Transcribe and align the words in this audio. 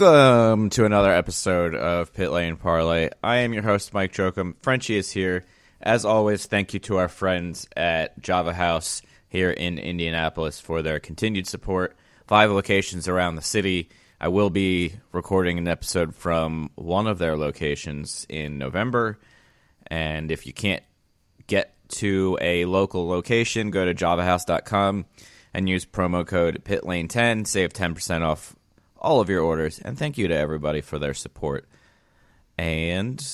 Welcome 0.00 0.70
to 0.70 0.86
another 0.86 1.12
episode 1.12 1.74
of 1.74 2.14
Pit 2.14 2.30
Lane 2.30 2.56
Parlay. 2.56 3.10
I 3.22 3.38
am 3.38 3.52
your 3.52 3.62
host, 3.62 3.92
Mike 3.92 4.14
Jokum. 4.14 4.54
Frenchie 4.62 4.96
is 4.96 5.10
here. 5.10 5.44
As 5.78 6.06
always, 6.06 6.46
thank 6.46 6.72
you 6.72 6.80
to 6.80 6.96
our 6.96 7.08
friends 7.08 7.68
at 7.76 8.18
Java 8.18 8.54
House 8.54 9.02
here 9.28 9.50
in 9.50 9.78
Indianapolis 9.78 10.58
for 10.58 10.80
their 10.80 11.00
continued 11.00 11.46
support. 11.46 11.98
Five 12.26 12.50
locations 12.50 13.08
around 13.08 13.34
the 13.34 13.42
city. 13.42 13.90
I 14.18 14.28
will 14.28 14.48
be 14.48 14.94
recording 15.12 15.58
an 15.58 15.68
episode 15.68 16.14
from 16.14 16.70
one 16.76 17.06
of 17.06 17.18
their 17.18 17.36
locations 17.36 18.24
in 18.30 18.56
November. 18.56 19.18
And 19.88 20.32
if 20.32 20.46
you 20.46 20.54
can't 20.54 20.82
get 21.46 21.74
to 21.96 22.38
a 22.40 22.64
local 22.64 23.06
location, 23.06 23.70
go 23.70 23.84
to 23.84 23.94
javahouse.com 23.94 25.04
and 25.52 25.68
use 25.68 25.84
promo 25.84 26.26
code 26.26 26.62
PITLANE10, 26.64 27.46
save 27.46 27.74
10% 27.74 28.22
off 28.22 28.56
all 29.00 29.20
of 29.20 29.28
your 29.28 29.42
orders. 29.42 29.78
And 29.78 29.98
thank 29.98 30.18
you 30.18 30.28
to 30.28 30.34
everybody 30.34 30.80
for 30.80 30.98
their 30.98 31.14
support. 31.14 31.68
And 32.58 33.24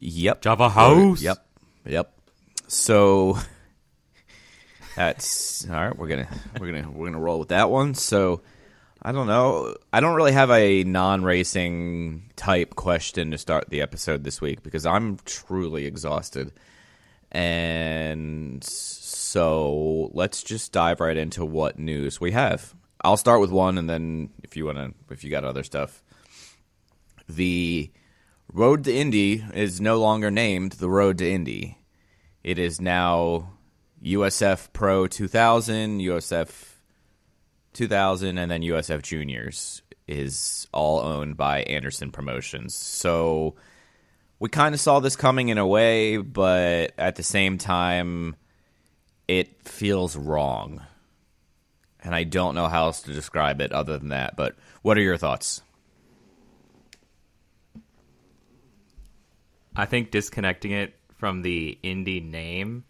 yep, 0.00 0.42
Java 0.42 0.68
House. 0.68 1.22
Yep, 1.22 1.46
yep. 1.86 2.12
So 2.66 3.38
that's 4.96 5.68
all 5.68 5.74
right. 5.74 5.96
We're 5.96 6.08
gonna 6.08 6.28
we're 6.60 6.72
gonna 6.72 6.90
we're 6.90 7.06
gonna 7.06 7.20
roll 7.20 7.38
with 7.38 7.48
that 7.48 7.70
one. 7.70 7.94
So 7.94 8.42
I 9.02 9.12
don't 9.12 9.26
know. 9.26 9.76
I 9.92 10.00
don't 10.00 10.14
really 10.14 10.32
have 10.32 10.50
a 10.50 10.82
non-racing 10.84 12.30
type 12.36 12.74
question 12.74 13.32
to 13.32 13.38
start 13.38 13.68
the 13.68 13.82
episode 13.82 14.24
this 14.24 14.40
week 14.40 14.62
because 14.62 14.86
I'm 14.86 15.18
truly 15.24 15.84
exhausted. 15.86 16.52
And 17.30 18.62
so 19.34 20.12
let's 20.12 20.44
just 20.44 20.70
dive 20.70 21.00
right 21.00 21.16
into 21.16 21.44
what 21.44 21.76
news 21.76 22.20
we 22.20 22.30
have. 22.30 22.72
I'll 23.02 23.16
start 23.16 23.40
with 23.40 23.50
one, 23.50 23.78
and 23.78 23.90
then 23.90 24.30
if 24.44 24.56
you 24.56 24.66
want 24.66 24.78
to, 24.78 24.94
if 25.10 25.24
you 25.24 25.30
got 25.30 25.42
other 25.42 25.64
stuff, 25.64 26.04
the 27.28 27.90
Road 28.52 28.84
to 28.84 28.94
Indy 28.94 29.44
is 29.52 29.80
no 29.80 29.98
longer 29.98 30.30
named 30.30 30.74
the 30.74 30.88
Road 30.88 31.18
to 31.18 31.28
Indy. 31.28 31.78
It 32.44 32.60
is 32.60 32.80
now 32.80 33.54
USF 34.04 34.72
Pro 34.72 35.08
2000, 35.08 35.98
USF 35.98 36.76
2000, 37.72 38.38
and 38.38 38.48
then 38.48 38.62
USF 38.62 39.02
Juniors 39.02 39.82
is 40.06 40.68
all 40.72 41.00
owned 41.00 41.36
by 41.36 41.64
Andersen 41.64 42.12
Promotions. 42.12 42.72
So 42.72 43.56
we 44.38 44.48
kind 44.48 44.76
of 44.76 44.80
saw 44.80 45.00
this 45.00 45.16
coming 45.16 45.48
in 45.48 45.58
a 45.58 45.66
way, 45.66 46.18
but 46.18 46.92
at 46.96 47.16
the 47.16 47.24
same 47.24 47.58
time, 47.58 48.36
it 49.28 49.62
feels 49.62 50.16
wrong. 50.16 50.82
And 52.02 52.14
I 52.14 52.24
don't 52.24 52.54
know 52.54 52.68
how 52.68 52.86
else 52.86 53.02
to 53.02 53.12
describe 53.12 53.60
it 53.60 53.72
other 53.72 53.98
than 53.98 54.10
that. 54.10 54.36
But 54.36 54.56
what 54.82 54.98
are 54.98 55.02
your 55.02 55.16
thoughts? 55.16 55.62
I 59.74 59.86
think 59.86 60.10
disconnecting 60.10 60.70
it 60.70 60.94
from 61.16 61.42
the 61.42 61.78
Indy 61.82 62.20
name 62.20 62.84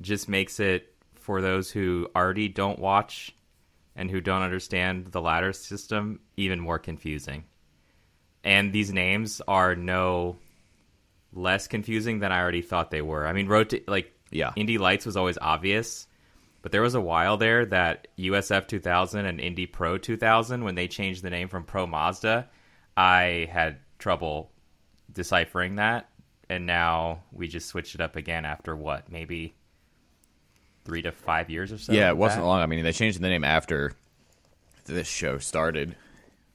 just 0.00 0.28
makes 0.28 0.60
it 0.60 0.94
for 1.14 1.40
those 1.40 1.70
who 1.70 2.08
already 2.14 2.48
don't 2.48 2.78
watch 2.78 3.34
and 3.96 4.10
who 4.10 4.20
don't 4.20 4.42
understand 4.42 5.06
the 5.06 5.20
ladder 5.20 5.52
system 5.52 6.20
even 6.36 6.60
more 6.60 6.78
confusing. 6.78 7.44
And 8.42 8.72
these 8.72 8.92
names 8.92 9.40
are 9.48 9.74
no 9.74 10.36
less 11.32 11.66
confusing 11.66 12.20
than 12.20 12.30
I 12.30 12.40
already 12.40 12.62
thought 12.62 12.90
they 12.90 13.02
were. 13.02 13.26
I 13.26 13.32
mean, 13.32 13.48
road 13.48 13.70
to, 13.70 13.80
like 13.88 14.13
Yeah. 14.34 14.52
Indy 14.56 14.76
Lights 14.76 15.06
was 15.06 15.16
always 15.16 15.38
obvious, 15.40 16.06
but 16.60 16.72
there 16.72 16.82
was 16.82 16.94
a 16.94 17.00
while 17.00 17.36
there 17.36 17.64
that 17.66 18.08
USF 18.18 18.66
2000 18.66 19.24
and 19.24 19.40
Indy 19.40 19.64
Pro 19.66 19.96
2000 19.96 20.64
when 20.64 20.74
they 20.74 20.88
changed 20.88 21.22
the 21.22 21.30
name 21.30 21.48
from 21.48 21.64
Pro 21.64 21.86
Mazda, 21.86 22.48
I 22.96 23.48
had 23.50 23.78
trouble 23.98 24.50
deciphering 25.12 25.76
that, 25.76 26.10
and 26.50 26.66
now 26.66 27.22
we 27.32 27.48
just 27.48 27.68
switched 27.68 27.94
it 27.94 28.00
up 28.00 28.16
again 28.16 28.44
after 28.44 28.74
what 28.76 29.10
maybe 29.10 29.54
three 30.84 31.02
to 31.02 31.12
five 31.12 31.48
years 31.48 31.72
or 31.72 31.78
so. 31.78 31.92
yeah, 31.92 32.08
it 32.08 32.16
wasn't 32.16 32.42
that? 32.42 32.46
long. 32.46 32.60
I 32.60 32.66
mean, 32.66 32.84
they 32.84 32.92
changed 32.92 33.20
the 33.20 33.28
name 33.28 33.44
after 33.44 33.92
this 34.84 35.08
show 35.08 35.38
started 35.38 35.96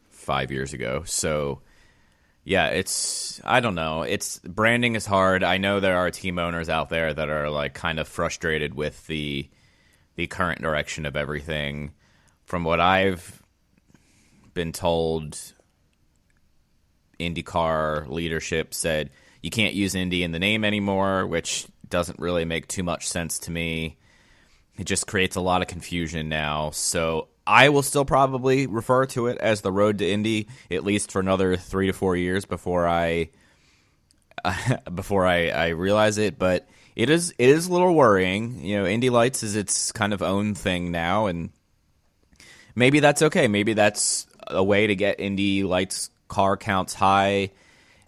five 0.09 0.51
years 0.51 0.73
ago. 0.73 1.03
So, 1.05 1.61
yeah, 2.49 2.69
it's 2.69 3.39
I 3.45 3.59
don't 3.59 3.75
know. 3.75 4.01
It's 4.01 4.39
branding 4.39 4.95
is 4.95 5.05
hard. 5.05 5.43
I 5.43 5.57
know 5.57 5.79
there 5.79 5.97
are 5.97 6.09
team 6.09 6.39
owners 6.39 6.67
out 6.67 6.89
there 6.89 7.13
that 7.13 7.29
are 7.29 7.47
like 7.47 7.75
kind 7.75 7.99
of 7.99 8.07
frustrated 8.07 8.73
with 8.73 9.05
the 9.05 9.47
the 10.15 10.25
current 10.25 10.59
direction 10.59 11.05
of 11.05 11.15
everything. 11.15 11.91
From 12.45 12.63
what 12.63 12.79
I've 12.79 13.43
been 14.55 14.71
told, 14.71 15.37
IndyCar 17.19 18.07
leadership 18.07 18.73
said 18.73 19.11
you 19.43 19.51
can't 19.51 19.75
use 19.75 19.93
Indy 19.93 20.23
in 20.23 20.31
the 20.31 20.39
name 20.39 20.65
anymore, 20.65 21.27
which 21.27 21.67
doesn't 21.87 22.17
really 22.17 22.45
make 22.45 22.67
too 22.67 22.81
much 22.81 23.07
sense 23.07 23.37
to 23.39 23.51
me. 23.51 23.99
It 24.75 24.85
just 24.85 25.05
creates 25.05 25.35
a 25.35 25.41
lot 25.41 25.61
of 25.61 25.67
confusion 25.67 26.29
now. 26.29 26.71
So 26.71 27.27
I 27.49 27.69
will 27.69 27.81
still 27.81 28.05
probably 28.05 28.67
refer 28.67 29.07
to 29.07 29.25
it 29.25 29.39
as 29.39 29.61
the 29.61 29.71
road 29.71 29.97
to 29.97 30.07
Indy 30.07 30.47
at 30.69 30.83
least 30.83 31.11
for 31.11 31.19
another 31.19 31.57
three 31.57 31.87
to 31.87 31.93
four 31.93 32.15
years 32.15 32.45
before 32.45 32.87
I 32.87 33.31
before 34.93 35.25
I, 35.25 35.49
I 35.49 35.67
realize 35.69 36.19
it. 36.19 36.37
But 36.37 36.69
it 36.95 37.09
is 37.09 37.33
it 37.39 37.49
is 37.49 37.65
a 37.65 37.73
little 37.73 37.95
worrying. 37.95 38.63
You 38.63 38.77
know, 38.77 38.85
Indy 38.85 39.09
Lights 39.09 39.41
is 39.41 39.55
its 39.55 39.91
kind 39.91 40.13
of 40.13 40.21
own 40.21 40.53
thing 40.53 40.91
now, 40.91 41.25
and 41.25 41.49
maybe 42.75 42.99
that's 42.99 43.23
okay. 43.23 43.47
Maybe 43.47 43.73
that's 43.73 44.27
a 44.45 44.63
way 44.63 44.85
to 44.85 44.95
get 44.95 45.19
Indy 45.19 45.63
Lights 45.63 46.11
car 46.27 46.55
counts 46.55 46.93
high, 46.93 47.49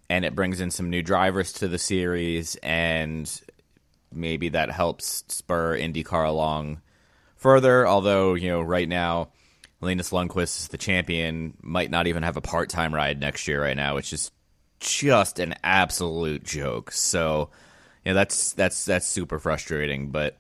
and 0.08 0.24
it 0.24 0.36
brings 0.36 0.62
in 0.62 0.70
some 0.70 0.92
new 0.92 1.02
drivers 1.02 1.54
to 1.54 1.68
the 1.68 1.80
series, 1.80 2.58
and 2.58 3.42
maybe 4.14 4.50
that 4.50 4.70
helps 4.70 5.24
spur 5.30 5.76
IndyCar 5.76 6.28
along 6.28 6.82
further. 7.42 7.86
Although 7.86 8.36
you 8.36 8.48
know, 8.48 8.62
right 8.62 8.88
now, 8.88 9.30
Linus 9.82 10.12
Lundqvist 10.12 10.60
is 10.60 10.68
the 10.70 10.78
champion, 10.78 11.58
might 11.62 11.92
not 11.92 12.08
even 12.08 12.24
have 12.24 12.38
a 12.38 12.42
part-time 12.42 12.96
ride 12.96 13.20
next 13.20 13.48
year. 13.48 13.62
Right 13.62 13.76
now, 13.76 13.96
which 13.96 14.14
is 14.14 14.32
just 14.80 15.40
an 15.40 15.56
absolute 15.64 16.44
joke. 16.44 16.92
So, 16.92 17.50
know, 18.06 18.14
that's 18.14 18.54
that's 18.54 18.86
that's 18.86 19.08
super 19.08 19.40
frustrating. 19.40 20.12
But 20.12 20.38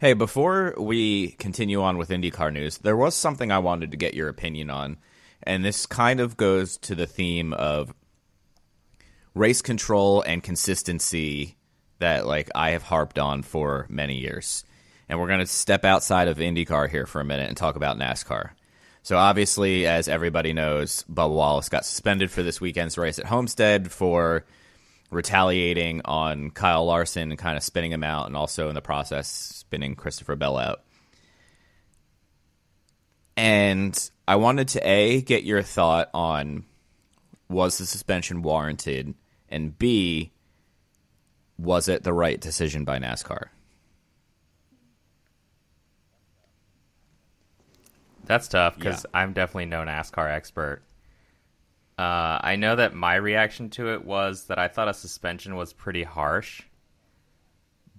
hey, 0.00 0.12
before 0.12 0.74
we 0.78 1.32
continue 1.32 1.82
on 1.82 1.98
with 1.98 2.10
IndyCar 2.10 2.52
news, 2.52 2.78
there 2.78 2.96
was 2.96 3.14
something 3.14 3.50
I 3.50 3.58
wanted 3.58 3.90
to 3.90 3.96
get 3.96 4.14
your 4.14 4.28
opinion 4.28 4.70
on, 4.70 4.98
and 5.42 5.64
this 5.64 5.86
kind 5.86 6.20
of 6.20 6.36
goes 6.36 6.76
to 6.78 6.94
the 6.94 7.06
theme 7.06 7.52
of 7.52 7.94
race 9.34 9.62
control 9.62 10.22
and 10.22 10.42
consistency 10.42 11.56
that 11.98 12.26
like 12.26 12.50
I 12.54 12.70
have 12.70 12.82
harped 12.82 13.18
on 13.18 13.42
for 13.42 13.86
many 13.88 14.18
years. 14.18 14.64
And 15.10 15.18
we're 15.18 15.26
going 15.26 15.40
to 15.40 15.46
step 15.46 15.84
outside 15.84 16.28
of 16.28 16.38
IndyCar 16.38 16.88
here 16.88 17.04
for 17.04 17.20
a 17.20 17.24
minute 17.24 17.48
and 17.48 17.56
talk 17.56 17.74
about 17.74 17.98
NASCAR. 17.98 18.50
So 19.02 19.18
obviously, 19.18 19.84
as 19.84 20.06
everybody 20.06 20.52
knows, 20.52 21.04
Bubba 21.12 21.34
Wallace 21.34 21.68
got 21.68 21.84
suspended 21.84 22.30
for 22.30 22.44
this 22.44 22.60
weekend's 22.60 22.96
race 22.96 23.18
at 23.18 23.24
Homestead 23.26 23.90
for 23.90 24.44
retaliating 25.10 26.02
on 26.04 26.50
Kyle 26.50 26.86
Larson 26.86 27.30
and 27.30 27.38
kind 27.38 27.56
of 27.56 27.64
spinning 27.64 27.90
him 27.90 28.04
out, 28.04 28.28
and 28.28 28.36
also 28.36 28.68
in 28.68 28.76
the 28.76 28.80
process 28.80 29.26
spinning 29.26 29.96
Christopher 29.96 30.36
Bell 30.36 30.56
out. 30.56 30.84
And 33.36 34.10
I 34.28 34.36
wanted 34.36 34.68
to 34.68 34.88
a 34.88 35.22
get 35.22 35.42
your 35.42 35.62
thought 35.62 36.08
on 36.14 36.66
was 37.48 37.78
the 37.78 37.86
suspension 37.86 38.42
warranted, 38.42 39.14
and 39.48 39.76
b 39.76 40.30
was 41.58 41.88
it 41.88 42.04
the 42.04 42.12
right 42.12 42.40
decision 42.40 42.84
by 42.84 43.00
NASCAR? 43.00 43.48
That's 48.24 48.48
tough 48.48 48.76
because 48.76 49.06
I'm 49.12 49.32
definitely 49.32 49.66
no 49.66 49.84
NASCAR 49.84 50.30
expert. 50.30 50.82
Uh, 51.98 52.38
I 52.40 52.56
know 52.56 52.76
that 52.76 52.94
my 52.94 53.16
reaction 53.16 53.68
to 53.70 53.92
it 53.92 54.04
was 54.04 54.46
that 54.46 54.58
I 54.58 54.68
thought 54.68 54.88
a 54.88 54.94
suspension 54.94 55.56
was 55.56 55.72
pretty 55.72 56.02
harsh, 56.02 56.62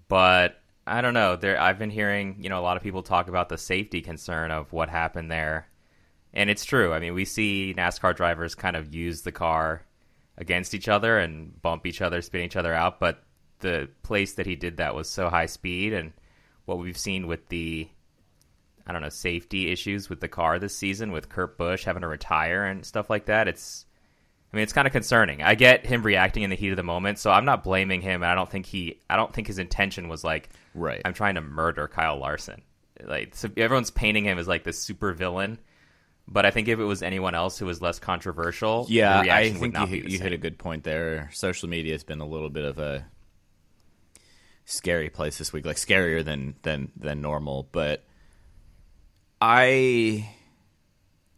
but 0.08 0.60
I 0.88 1.02
don't 1.02 1.14
know. 1.14 1.36
There, 1.36 1.60
I've 1.60 1.78
been 1.78 1.92
hearing 1.92 2.38
you 2.40 2.50
know 2.50 2.60
a 2.60 2.64
lot 2.64 2.78
of 2.78 2.84
people 2.84 3.04
talk 3.04 3.28
about 3.28 3.50
the 3.50 3.58
safety 3.58 4.02
concern 4.02 4.52
of 4.52 4.74
what 4.74 4.90
happened 4.90 5.30
there, 5.30 5.68
and 6.34 6.50
it's 6.50 6.66
true. 6.66 6.94
I 6.94 7.00
mean, 7.00 7.14
we 7.14 7.26
see 7.26 7.76
NASCAR 7.78 8.16
drivers 8.16 8.56
kind 8.56 8.76
of 8.76 8.96
use 8.96 9.22
the 9.22 9.32
car 9.32 9.84
against 10.38 10.74
each 10.74 10.88
other 10.88 11.20
and 11.20 11.62
bump 11.62 11.86
each 11.86 12.02
other, 12.02 12.22
spin 12.22 12.42
each 12.42 12.56
other 12.56 12.74
out, 12.74 13.00
but 13.00 13.24
the 13.60 13.88
place 14.02 14.34
that 14.34 14.48
he 14.48 14.56
did 14.56 14.78
that 14.78 14.96
was 14.96 15.10
so 15.10 15.30
high 15.30 15.46
speed, 15.46 15.94
and 15.94 16.14
what 16.66 16.80
we've 16.80 16.98
seen 16.98 17.28
with 17.28 17.48
the 17.50 17.88
I 18.88 18.92
don't 18.92 19.02
know, 19.02 19.10
safety 19.10 19.72
issues 19.72 20.10
with 20.10 20.20
the 20.20 20.28
car 20.28 20.60
this 20.60 20.76
season 20.76 21.12
with 21.12 21.30
Kurt 21.30 21.58
Busch 21.58 21.84
having 21.84 22.02
to 22.02 22.08
retire 22.08 22.66
and 22.66 22.86
stuff 22.86 23.10
like 23.10 23.26
that. 23.26 23.48
It's 23.48 23.86
I 24.52 24.58
mean, 24.58 24.64
it's 24.64 24.74
kind 24.74 24.86
of 24.86 24.92
concerning. 24.92 25.42
I 25.42 25.56
get 25.56 25.86
him 25.86 26.04
reacting 26.04 26.44
in 26.44 26.50
the 26.50 26.58
heat 26.58 26.72
of 26.72 26.78
the 26.78 26.84
moment, 26.84 27.20
so 27.20 27.32
I'm 27.32 27.46
not 27.46 27.64
blaming 27.64 28.02
him. 28.02 28.22
And 28.22 28.30
I 28.30 28.36
don't 28.36 28.50
think 28.52 28.66
he, 28.66 29.00
I 29.10 29.16
don't 29.16 29.34
think 29.34 29.48
his 29.48 29.60
intention 29.60 30.10
was 30.10 30.24
like, 30.26 30.50
Right. 30.74 31.02
I'm 31.06 31.14
trying 31.14 31.36
to 31.36 31.42
murder 31.42 31.88
Kyle 31.88 32.18
Larson. 32.18 32.62
Like 33.04 33.34
so 33.36 33.50
everyone's 33.58 33.92
painting 33.92 34.26
him 34.26 34.38
as 34.38 34.48
like 34.48 34.64
this 34.64 34.78
super 34.78 35.14
villain, 35.14 35.58
But 36.28 36.46
I 36.46 36.52
think 36.52 36.68
if 36.68 36.80
it 36.80 36.84
was 36.84 37.02
anyone 37.02 37.34
else 37.34 37.58
who 37.58 37.66
was 37.66 37.82
less 37.82 37.98
controversial, 38.00 38.86
yeah, 38.90 39.18
the 39.18 39.24
reaction 39.24 39.56
I 39.76 39.86
think 39.86 39.92
you, 39.92 40.10
you 40.12 40.20
hit 40.20 40.34
a 40.34 40.38
good 40.38 40.58
point 40.58 40.84
there. 40.84 41.30
Social 41.34 41.68
media 41.68 41.94
has 41.94 42.04
been 42.04 42.22
a 42.22 42.28
little 42.28 42.50
bit 42.50 42.64
of 42.66 42.78
a 42.78 43.06
scary 44.66 45.10
place 45.10 45.38
this 45.38 45.52
week, 45.52 45.66
like 45.66 45.78
scarier 45.78 46.24
than 46.24 46.56
than 46.62 46.92
than 46.96 47.22
normal. 47.22 47.68
But 47.72 48.04
I, 49.42 50.30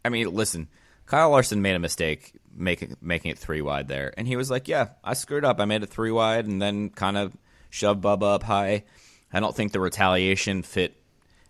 I 0.03 0.09
mean, 0.09 0.33
listen, 0.33 0.67
Kyle 1.05 1.29
Larson 1.29 1.61
made 1.61 1.75
a 1.75 1.79
mistake 1.79 2.33
making 2.55 2.97
making 3.01 3.31
it 3.31 3.39
three 3.39 3.61
wide 3.61 3.87
there, 3.87 4.13
and 4.17 4.27
he 4.27 4.35
was 4.35 4.51
like, 4.51 4.67
"Yeah, 4.67 4.89
I 5.03 5.13
screwed 5.13 5.45
up. 5.45 5.59
I 5.59 5.65
made 5.65 5.83
it 5.83 5.89
three 5.89 6.11
wide, 6.11 6.45
and 6.45 6.61
then 6.61 6.89
kind 6.89 7.17
of 7.17 7.35
shoved 7.69 8.03
Bubba 8.03 8.35
up 8.35 8.43
high." 8.43 8.83
I 9.31 9.39
don't 9.39 9.55
think 9.55 9.71
the 9.71 9.79
retaliation 9.79 10.61
fit 10.61 10.95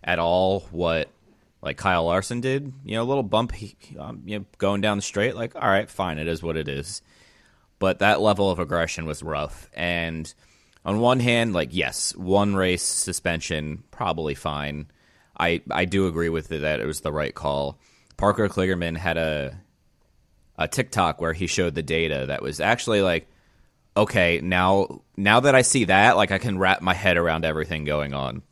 at 0.02 0.18
all 0.18 0.60
what 0.70 1.10
like 1.60 1.76
Kyle 1.76 2.04
Larson 2.04 2.40
did. 2.40 2.72
You 2.84 2.96
know, 2.96 3.02
a 3.02 3.04
little 3.04 3.22
bump, 3.22 3.52
um, 3.98 4.22
you 4.24 4.38
know, 4.38 4.44
going 4.58 4.80
down 4.80 4.98
the 4.98 5.02
straight. 5.02 5.34
Like, 5.34 5.54
all 5.54 5.68
right, 5.68 5.88
fine, 5.90 6.18
it 6.18 6.28
is 6.28 6.42
what 6.42 6.56
it 6.56 6.68
is. 6.68 7.02
But 7.78 7.98
that 7.98 8.20
level 8.20 8.50
of 8.50 8.58
aggression 8.58 9.06
was 9.06 9.22
rough. 9.22 9.68
And 9.74 10.32
on 10.84 11.00
one 11.00 11.20
hand, 11.20 11.52
like, 11.52 11.70
yes, 11.72 12.14
one 12.14 12.54
race 12.54 12.82
suspension 12.82 13.82
probably 13.90 14.34
fine. 14.34 14.86
I 15.38 15.62
I 15.70 15.84
do 15.84 16.06
agree 16.06 16.28
with 16.28 16.50
it 16.52 16.60
that 16.60 16.80
it 16.80 16.86
was 16.86 17.00
the 17.00 17.12
right 17.12 17.34
call. 17.34 17.78
Parker 18.16 18.48
Kligerman 18.48 18.96
had 18.96 19.16
a 19.16 19.58
a 20.56 20.68
TikTok 20.68 21.20
where 21.20 21.32
he 21.32 21.46
showed 21.46 21.74
the 21.74 21.82
data 21.82 22.26
that 22.28 22.42
was 22.42 22.60
actually 22.60 23.02
like 23.02 23.26
okay, 23.96 24.40
now 24.42 25.02
now 25.16 25.40
that 25.40 25.54
I 25.54 25.62
see 25.62 25.84
that, 25.84 26.16
like 26.16 26.30
I 26.30 26.38
can 26.38 26.58
wrap 26.58 26.82
my 26.82 26.94
head 26.94 27.16
around 27.16 27.44
everything 27.44 27.84
going 27.84 28.14
on. 28.14 28.42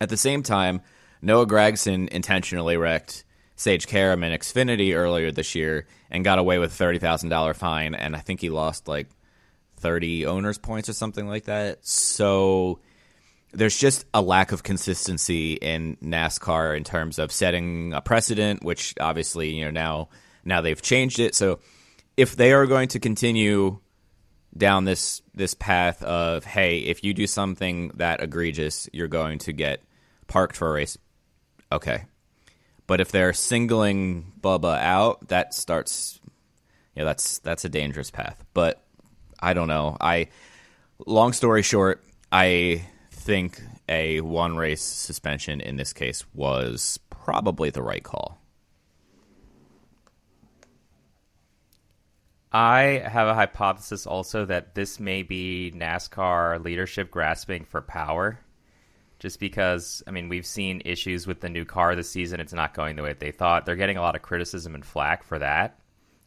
At 0.00 0.08
the 0.08 0.16
same 0.16 0.42
time, 0.42 0.82
Noah 1.22 1.46
Gragson 1.46 2.08
intentionally 2.08 2.76
wrecked 2.76 3.24
Sage 3.56 3.86
Karam 3.86 4.24
in 4.24 4.38
Xfinity 4.38 4.94
earlier 4.94 5.30
this 5.30 5.54
year 5.54 5.86
and 6.10 6.24
got 6.24 6.38
away 6.38 6.58
with 6.58 6.72
thirty 6.72 6.98
thousand 6.98 7.30
dollar 7.30 7.54
fine, 7.54 7.94
and 7.94 8.14
I 8.14 8.20
think 8.20 8.40
he 8.40 8.50
lost 8.50 8.88
like 8.88 9.08
thirty 9.76 10.26
owners 10.26 10.58
points 10.58 10.88
or 10.88 10.92
something 10.92 11.26
like 11.26 11.44
that. 11.44 11.86
So 11.86 12.80
there's 13.54 13.76
just 13.78 14.04
a 14.12 14.20
lack 14.20 14.52
of 14.52 14.62
consistency 14.62 15.54
in 15.54 15.96
NASCAR 16.02 16.76
in 16.76 16.84
terms 16.84 17.18
of 17.18 17.32
setting 17.32 17.92
a 17.94 18.00
precedent, 18.00 18.64
which 18.64 18.94
obviously 19.00 19.54
you 19.54 19.64
know 19.64 19.70
now 19.70 20.08
now 20.44 20.60
they've 20.60 20.80
changed 20.80 21.18
it. 21.20 21.34
So 21.34 21.60
if 22.16 22.36
they 22.36 22.52
are 22.52 22.66
going 22.66 22.88
to 22.88 23.00
continue 23.00 23.78
down 24.56 24.84
this 24.84 25.22
this 25.34 25.54
path 25.54 26.02
of 26.02 26.44
hey, 26.44 26.78
if 26.78 27.04
you 27.04 27.14
do 27.14 27.26
something 27.26 27.88
that 27.94 28.22
egregious, 28.22 28.88
you're 28.92 29.08
going 29.08 29.38
to 29.40 29.52
get 29.52 29.82
parked 30.26 30.56
for 30.56 30.68
a 30.68 30.72
race. 30.72 30.98
Okay. 31.72 32.04
But 32.86 33.00
if 33.00 33.10
they're 33.10 33.32
singling 33.32 34.32
Bubba 34.40 34.78
out, 34.78 35.28
that 35.28 35.54
starts 35.54 36.20
yeah, 36.94 37.04
that's 37.04 37.38
that's 37.38 37.64
a 37.64 37.68
dangerous 37.68 38.10
path. 38.10 38.44
But 38.54 38.82
I 39.40 39.54
don't 39.54 39.68
know. 39.68 39.96
I 40.00 40.28
long 41.06 41.32
story 41.32 41.62
short, 41.62 42.04
I 42.30 42.86
think 43.24 43.62
a 43.88 44.20
one 44.20 44.56
race 44.56 44.82
suspension 44.82 45.60
in 45.60 45.76
this 45.76 45.94
case 45.94 46.24
was 46.34 47.00
probably 47.08 47.70
the 47.70 47.82
right 47.82 48.04
call. 48.04 48.38
I 52.52 53.02
have 53.04 53.26
a 53.26 53.34
hypothesis 53.34 54.06
also 54.06 54.44
that 54.44 54.76
this 54.76 55.00
may 55.00 55.22
be 55.22 55.72
NASCAR 55.74 56.62
leadership 56.62 57.10
grasping 57.10 57.64
for 57.64 57.80
power. 57.82 58.38
Just 59.18 59.40
because, 59.40 60.02
I 60.06 60.10
mean, 60.10 60.28
we've 60.28 60.46
seen 60.46 60.82
issues 60.84 61.26
with 61.26 61.40
the 61.40 61.48
new 61.48 61.64
car 61.64 61.96
this 61.96 62.10
season. 62.10 62.40
It's 62.40 62.52
not 62.52 62.74
going 62.74 62.94
the 62.94 63.02
way 63.02 63.14
they 63.14 63.32
thought. 63.32 63.64
They're 63.64 63.74
getting 63.74 63.96
a 63.96 64.02
lot 64.02 64.14
of 64.16 64.22
criticism 64.22 64.74
and 64.74 64.84
flack 64.84 65.24
for 65.24 65.38
that 65.38 65.80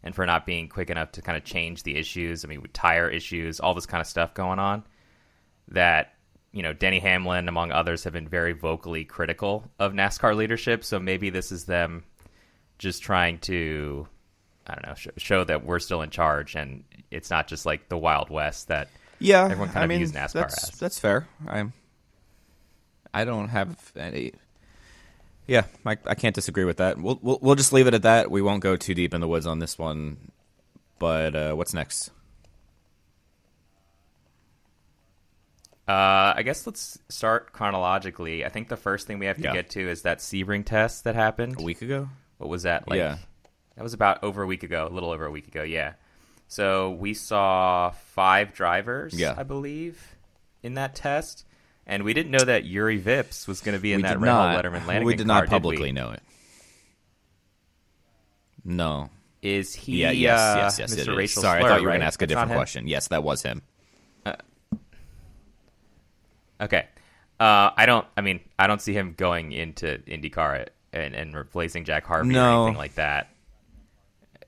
and 0.04 0.16
for 0.16 0.26
not 0.26 0.46
being 0.46 0.68
quick 0.68 0.90
enough 0.90 1.12
to 1.14 1.22
kind 1.22 1.38
of 1.38 1.44
change 1.44 1.84
the 1.84 1.96
issues. 1.96 2.44
I 2.44 2.48
mean, 2.48 2.62
with 2.62 2.74
tire 2.74 3.08
issues, 3.08 3.60
all 3.60 3.76
this 3.76 3.86
kind 3.86 4.02
of 4.02 4.08
stuff 4.08 4.34
going 4.34 4.58
on. 4.58 4.84
That, 5.70 6.17
you 6.58 6.64
know, 6.64 6.74
Denny 6.74 6.98
Hamlin, 7.00 7.48
among 7.48 7.72
others, 7.72 8.04
have 8.06 8.14
been 8.14 8.28
very 8.28 8.54
vocally 8.54 9.06
critical 9.06 9.64
of 9.78 9.94
NASCAR 9.94 10.36
leadership. 10.36 10.84
So 10.84 10.98
maybe 11.00 11.30
this 11.30 11.52
is 11.52 11.66
them 11.66 12.04
just 12.80 13.04
trying 13.04 13.38
to 13.42 14.08
I 14.66 14.74
don't 14.74 14.88
know, 14.88 14.96
sh- 14.96 15.08
show 15.18 15.44
that 15.44 15.64
we're 15.64 15.78
still 15.80 16.02
in 16.02 16.10
charge 16.10 16.56
and 16.56 16.84
it's 17.12 17.30
not 17.30 17.48
just 17.48 17.66
like 17.68 17.90
the 17.90 17.98
Wild 17.98 18.32
West 18.32 18.70
that 18.70 18.90
Yeah, 19.20 19.44
everyone 19.44 19.68
kind 19.68 19.80
I 19.80 19.84
of 19.84 19.90
mean, 19.90 20.00
views 20.00 20.14
NASCAR 20.14 20.34
that's, 20.34 20.70
as. 20.70 20.80
That's 20.80 21.00
fair. 21.00 21.28
I'm. 21.48 21.74
I 23.14 23.24
don't 23.24 23.50
have 23.50 23.92
any. 23.96 24.34
Yeah, 25.46 25.64
I, 25.86 25.96
I 26.06 26.16
can't 26.16 26.36
disagree 26.36 26.66
with 26.66 26.78
that. 26.78 26.98
We'll, 26.98 27.20
we'll 27.22 27.40
we'll 27.42 27.56
just 27.56 27.72
leave 27.72 27.86
it 27.88 27.94
at 27.94 28.02
that. 28.02 28.30
We 28.32 28.42
won't 28.42 28.62
go 28.64 28.76
too 28.76 28.94
deep 28.96 29.14
in 29.14 29.22
the 29.22 29.28
woods 29.28 29.46
on 29.46 29.60
this 29.60 29.78
one. 29.78 30.32
But 31.00 31.36
uh, 31.36 31.54
what's 31.54 31.74
next? 31.74 32.10
Uh, 35.88 36.34
I 36.36 36.44
guess 36.44 36.66
let's 36.68 37.00
start 37.08 37.54
chronologically. 37.54 38.44
I 38.44 38.50
think 38.50 38.68
the 38.68 38.76
first 38.76 39.08
thing 39.08 39.20
we 39.20 39.26
have 39.28 39.38
to 39.38 39.44
Yeah. 39.44 39.54
get 39.54 39.70
to 39.72 39.90
is 39.90 40.02
that 40.02 40.20
Sebring 40.20 40.66
test 40.66 41.06
that 41.06 41.16
happened. 41.16 41.60
A 41.60 41.64
week 41.64 41.82
ago? 41.82 42.10
What 42.40 42.50
was 42.50 42.64
that? 42.64 42.90
Like, 42.90 42.98
Yeah. 42.98 43.18
That 43.76 43.84
was 43.84 43.94
about 43.94 44.24
over 44.24 44.42
a 44.44 44.48
week 44.48 44.64
ago, 44.64 44.88
a 44.90 44.94
little 44.94 45.12
over 45.12 45.26
a 45.26 45.32
week 45.32 45.48
ago, 45.48 45.64
yeah. 45.64 45.94
So 46.50 46.92
we 46.92 47.14
saw 47.14 47.92
five 47.92 48.54
drivers, 48.54 49.14
Yeah. 49.14 49.36
I 49.38 49.44
believe, 49.44 50.16
in 50.64 50.74
that 50.74 50.94
test. 50.96 51.46
And 51.86 52.04
we 52.04 52.14
didn't 52.14 52.32
know 52.32 52.44
that 52.44 52.66
Juri 52.66 53.00
Vips 53.02 53.48
was 53.48 53.62
going 53.62 53.76
to 53.78 53.82
be 53.82 53.94
in 53.94 54.00
we 54.00 54.04
that 54.04 54.20
did 54.20 54.28
Hall 54.28 54.48
not. 54.50 54.66
Letterman 54.66 54.86
Lanigan 54.88 55.06
we 55.06 55.16
did 55.16 55.28
car, 55.28 55.42
not 55.44 55.50
publicly 55.50 55.84
we? 55.88 55.92
know 55.94 56.12
it. 56.12 56.22
No. 58.66 59.10
Is 59.42 59.74
he 59.74 60.02
Yeah. 60.02 60.12
Yes. 60.12 60.40
uh, 60.40 60.56
yes. 60.58 60.80
Yes. 60.80 60.92
Mr. 60.96 60.98
it 60.98 61.00
is. 61.00 61.08
Rachel 61.10 61.42
Sorry, 61.44 61.64
I 61.64 61.68
thought 61.68 61.80
you 61.80 61.84
were 61.84 61.88
right? 61.90 61.94
going 61.94 62.02
to 62.02 62.08
ask 62.08 62.22
a 62.22 62.28
different 62.28 62.52
question. 62.52 62.88
Yes, 62.88 63.08
that 63.10 63.24
was 63.24 63.44
him. 63.44 63.62
Okay. 66.62 66.86
Uh, 67.40 67.70
I 67.78 67.86
don't. 67.86 68.06
I 68.18 68.22
mean, 68.22 68.40
I 68.58 68.68
don't 68.68 68.82
see 68.82 68.94
him 68.94 69.14
going 69.16 69.52
into 69.52 70.00
IndyCar 70.08 70.68
and, 70.94 71.14
and 71.14 71.36
replacing 71.36 71.86
Jack 71.86 72.06
Harvey 72.06 72.30
or 72.30 72.34
No. 72.34 72.64
anything 72.66 72.78
like 72.78 72.96
that. 72.96 73.30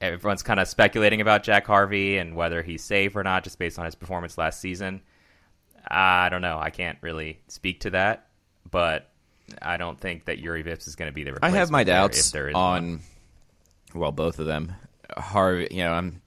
Everyone's 0.01 0.44
kind 0.44 0.60
of 0.60 0.68
speculating 0.68 1.20
about 1.22 1.44
Jack 1.44 1.68
Harvey 1.68 2.18
and 2.18 2.36
whether 2.36 2.63
he's 2.63 2.84
safe 2.84 3.16
or 3.16 3.24
not, 3.24 3.44
just 3.44 3.60
based 3.60 3.78
on 3.78 3.86
his 3.86 3.96
performance 3.96 4.38
last 4.38 4.62
season. 4.62 5.01
I 5.88 6.30
don't 6.30 6.42
know. 6.42 6.58
I 6.58 6.70
can't 6.70 6.98
really 7.01 7.39
speak 7.48 7.82
to 7.82 7.89
that, 7.92 8.28
but 8.70 9.10
I 9.62 9.78
don't 9.78 10.00
think 10.00 10.25
that 10.25 10.42
Juri 10.42 10.63
Vips 10.63 10.88
is 10.88 10.96
going 10.96 11.10
to 11.12 11.13
be 11.13 11.24
the 11.24 11.38
I 11.42 11.50
have 11.50 11.70
my 11.70 11.84
doubts 11.84 12.34
is 12.34 12.34
one. 12.34 12.56
on, 12.56 13.00
well, 13.94 14.12
both 14.12 14.39
of 14.39 14.46
them. 14.46 14.74
Harvey, 15.18 15.68
you 15.72 15.84
know, 15.84 15.92
I'm 15.92 16.22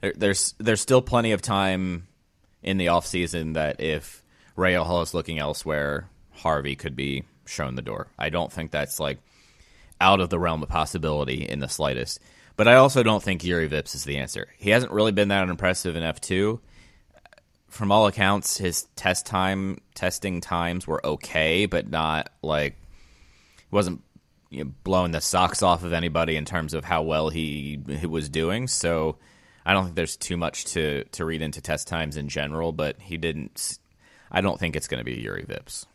there, 0.00 0.12
there's 0.16 0.54
there's 0.58 0.80
still 0.80 1.02
plenty 1.02 1.32
of 1.32 1.42
time 1.42 2.08
in 2.62 2.76
the 2.76 2.88
off 2.88 3.06
season 3.06 3.52
that 3.52 3.80
if 3.80 4.22
Rahal 4.56 5.02
is 5.02 5.14
looking 5.14 5.38
elsewhere, 5.38 6.08
Harvey 6.32 6.76
could 6.76 6.96
be 6.96 7.24
shown 7.44 7.74
the 7.74 7.82
door. 7.82 8.08
I 8.18 8.30
don't 8.30 8.52
think 8.52 8.70
that's 8.70 8.98
like 8.98 9.18
out 10.00 10.20
of 10.20 10.30
the 10.30 10.38
realm 10.38 10.62
of 10.62 10.68
possibility 10.68 11.46
in 11.48 11.60
the 11.60 11.68
slightest. 11.68 12.20
But 12.56 12.68
I 12.68 12.76
also 12.76 13.02
don't 13.02 13.22
think 13.22 13.42
Juri 13.42 13.68
Vips 13.68 13.94
is 13.94 14.04
the 14.04 14.16
answer. 14.16 14.48
He 14.58 14.70
hasn't 14.70 14.92
really 14.92 15.12
been 15.12 15.28
that 15.28 15.48
impressive 15.48 15.94
in 15.94 16.02
F 16.02 16.20
two. 16.20 16.60
From 17.68 17.92
all 17.92 18.06
accounts, 18.06 18.56
his 18.56 18.84
test 18.96 19.26
time 19.26 19.80
testing 19.94 20.40
times 20.40 20.86
were 20.86 21.04
okay, 21.04 21.66
but 21.66 21.90
not 21.90 22.30
like 22.42 22.76
wasn't 23.70 24.02
you 24.50 24.64
know, 24.64 24.72
blowing 24.84 25.12
the 25.12 25.20
socks 25.20 25.62
off 25.62 25.84
of 25.84 25.92
anybody 25.92 26.36
in 26.36 26.44
terms 26.46 26.72
of 26.72 26.84
how 26.84 27.02
well 27.02 27.28
he, 27.28 27.78
he 28.00 28.06
was 28.06 28.30
doing. 28.30 28.68
So 28.68 29.16
I 29.66 29.74
don't 29.74 29.84
think 29.84 29.96
there's 29.96 30.16
too 30.16 30.36
much 30.36 30.64
to, 30.66 31.04
to 31.04 31.24
read 31.24 31.42
into 31.42 31.60
test 31.60 31.88
times 31.88 32.16
in 32.16 32.28
general, 32.28 32.72
but 32.72 33.00
he 33.00 33.18
didn't. 33.18 33.78
I 34.30 34.40
don't 34.40 34.58
think 34.58 34.76
it's 34.76 34.88
going 34.88 34.98
to 34.98 35.04
be 35.04 35.22
Juri 35.22 35.44
Vips. 35.44 35.86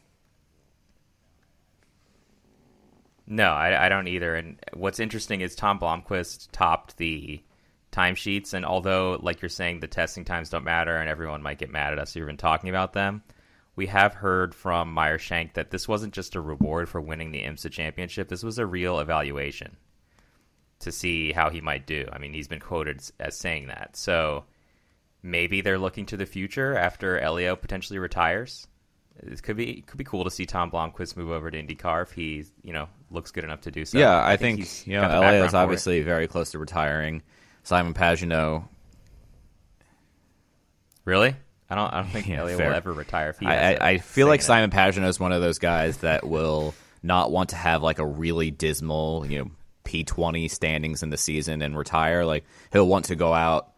No, 3.28 3.50
I, 3.52 3.86
I 3.86 3.90
don't 3.90 4.08
either. 4.08 4.36
And 4.36 4.60
what's 4.74 5.00
interesting 5.00 5.42
is 5.42 5.56
Tom 5.56 5.80
Blomqvist 5.80 6.50
topped 6.52 6.98
the 6.98 7.42
timesheets, 7.92 8.54
and 8.54 8.66
although, 8.66 9.20
like 9.22 9.42
you're 9.42 9.50
saying, 9.50 9.80
the 9.80 9.88
testing 9.88 10.26
times 10.26 10.50
don't 10.50 10.64
matter, 10.64 10.96
and 10.96 11.10
everyone 11.10 11.42
might 11.42 11.60
get 11.60 11.72
mad 11.72 11.94
at 11.94 12.00
us 12.00 12.18
even 12.18 12.38
talking 12.38 12.70
about 12.70 12.94
them, 12.94 13.24
we 13.76 13.88
have 13.88 14.14
heard 14.14 14.54
from 14.54 14.94
Meyer 14.94 15.18
Shank 15.18 15.54
that 15.54 15.72
this 15.72 15.88
wasn't 15.88 16.14
just 16.14 16.36
a 16.36 16.42
reward 16.42 16.90
for 16.90 17.00
winning 17.00 17.32
the 17.32 17.44
IMSA 17.44 17.72
championship. 17.72 18.28
This 18.28 18.44
was 18.44 18.58
a 18.58 18.66
real 18.66 19.00
evaluation 19.00 19.78
to 20.80 20.92
see 20.92 21.32
how 21.32 21.50
he 21.50 21.62
might 21.62 21.88
do. 21.88 22.08
I 22.12 22.18
mean, 22.18 22.34
he's 22.34 22.48
been 22.48 22.60
quoted 22.60 22.98
as- 22.98 23.14
as 23.20 23.38
saying 23.38 23.68
that. 23.68 23.96
So 23.96 24.46
maybe 25.24 25.62
they're 25.62 25.78
looking 25.80 26.06
to 26.08 26.18
the 26.18 26.25
future 26.25 26.75
after 26.78 27.20
Elio 27.20 27.56
potentially 27.56 28.00
retires. 28.00 28.68
It 29.18 29.44
could 29.44 29.58
be 29.58 29.80
it 29.80 29.88
could 29.88 29.98
be 29.98 30.04
cool 30.04 30.24
to 30.24 30.32
see 30.32 30.46
Tom 30.46 30.72
Blomqvist 30.72 31.16
move 31.16 31.30
over 31.32 31.51
to 31.51 31.62
IndyCar 31.62 32.04
if 32.04 32.12
he 32.12 32.46
you 32.63 32.74
know 32.74 32.88
looks 33.12 33.32
good 33.32 33.44
enough 33.44 33.62
to 33.62 33.72
do 33.72 33.86
so. 33.86 33.98
yeah, 33.98 34.25
I, 34.25 34.38
think, 34.38 34.60
he's 34.60 34.88
you 34.88 34.94
know 34.94 35.01
got 35.01 35.10
the 35.10 35.16
LA 35.16 35.22
background 35.22 35.48
is 35.48 35.54
obviously 35.54 36.01
very 36.01 36.28
close 36.28 36.51
to 36.51 36.60
retiring. 36.60 37.22
Simon 37.63 37.94
Pagenaud, 37.94 38.68
really. 41.06 41.36
I 41.70 41.75
don't. 41.75 41.94
I 41.94 42.01
don't 42.01 42.10
think 42.10 42.28
Yeah, 42.28 42.42
Elio 42.42 42.58
fair. 42.58 42.70
will 42.70 42.75
ever 42.75 42.94
retire. 42.94 43.36
I, 43.42 43.75
I, 43.75 43.90
I 43.90 43.98
feel 44.00 44.28
like 44.28 44.42
Simon 44.42 44.72
Pagenaud 44.72 45.08
is 45.08 45.20
one 45.20 45.32
of 45.32 45.42
those 45.42 45.60
guys 45.60 45.98
that 45.98 46.25
will 46.28 46.74
not 47.04 47.32
want 47.32 47.50
to 47.50 47.56
have 47.56 47.84
like 47.84 48.00
a 48.00 48.06
really 48.06 48.51
dismal, 48.51 49.25
you 49.28 49.40
know, 49.40 49.51
P20 49.86 50.50
standings 50.50 51.04
in 51.04 51.10
the 51.10 51.18
season 51.18 51.62
and 51.62 51.78
retire. 51.78 52.25
Like 52.25 52.46
he'll 52.72 52.88
want 52.88 53.06
to 53.06 53.16
go 53.16 53.34
out 53.34 53.72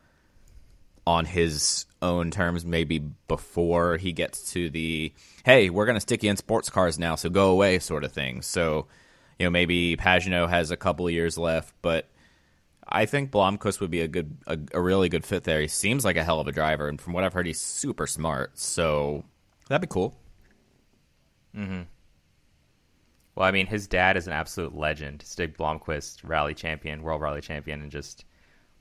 on 1.06 1.26
his 1.26 1.86
own 2.02 2.32
terms, 2.32 2.66
maybe 2.66 3.00
before 3.28 3.98
he 3.98 4.14
gets 4.14 4.52
to 4.54 4.70
the 4.70 5.14
hey, 5.46 5.70
we're 5.70 5.86
going 5.86 5.96
to 5.96 6.02
stick 6.02 6.24
you 6.24 6.30
in 6.30 6.38
sports 6.38 6.70
cars 6.70 6.98
now, 6.98 7.16
so 7.16 7.30
go 7.30 7.52
away 7.52 7.80
sort 7.80 8.04
of 8.04 8.12
thing. 8.12 8.42
So, 8.42 8.88
you 9.38 9.46
know, 9.46 9.50
maybe 9.50 9.98
Pagenaud 9.98 10.50
has 10.50 10.72
a 10.72 10.78
couple 10.78 11.10
years 11.10 11.38
left, 11.38 11.74
but 11.82 12.08
I 12.88 13.06
think 13.06 13.32
Blomqvist 13.32 13.82
would 13.82 13.92
be 13.92 14.02
a 14.02 14.08
good, 14.08 14.38
a, 14.48 14.58
a, 14.74 14.82
really 14.82 15.10
good 15.10 15.26
fit 15.26 15.44
there. 15.44 15.60
He 15.60 15.68
seems 15.68 16.06
like 16.06 16.16
a 16.16 16.24
hell 16.24 16.40
of 16.40 16.48
a 16.48 16.52
driver, 16.52 16.88
and 16.88 17.00
from 17.00 17.14
what 17.14 17.24
I've 17.24 17.34
heard, 17.34 17.48
he's 17.48 17.60
super 17.60 18.08
smart. 18.08 18.58
So 18.58 19.24
that'd 19.68 19.82
be 19.82 19.92
cool. 19.92 20.16
Hmm. 21.54 21.82
Well, 23.36 23.48
I 23.48 23.52
mean, 23.52 23.68
his 23.68 23.88
dad 23.88 24.16
is 24.16 24.28
an 24.28 24.34
absolute 24.34 24.76
legend. 24.76 25.24
Stig 25.26 25.58
Blomqvist 25.58 26.22
rally 26.24 26.54
champion, 26.54 27.02
world 27.02 27.22
rally 27.22 27.42
champion, 27.42 27.82
and 27.82 27.92
just 27.92 28.26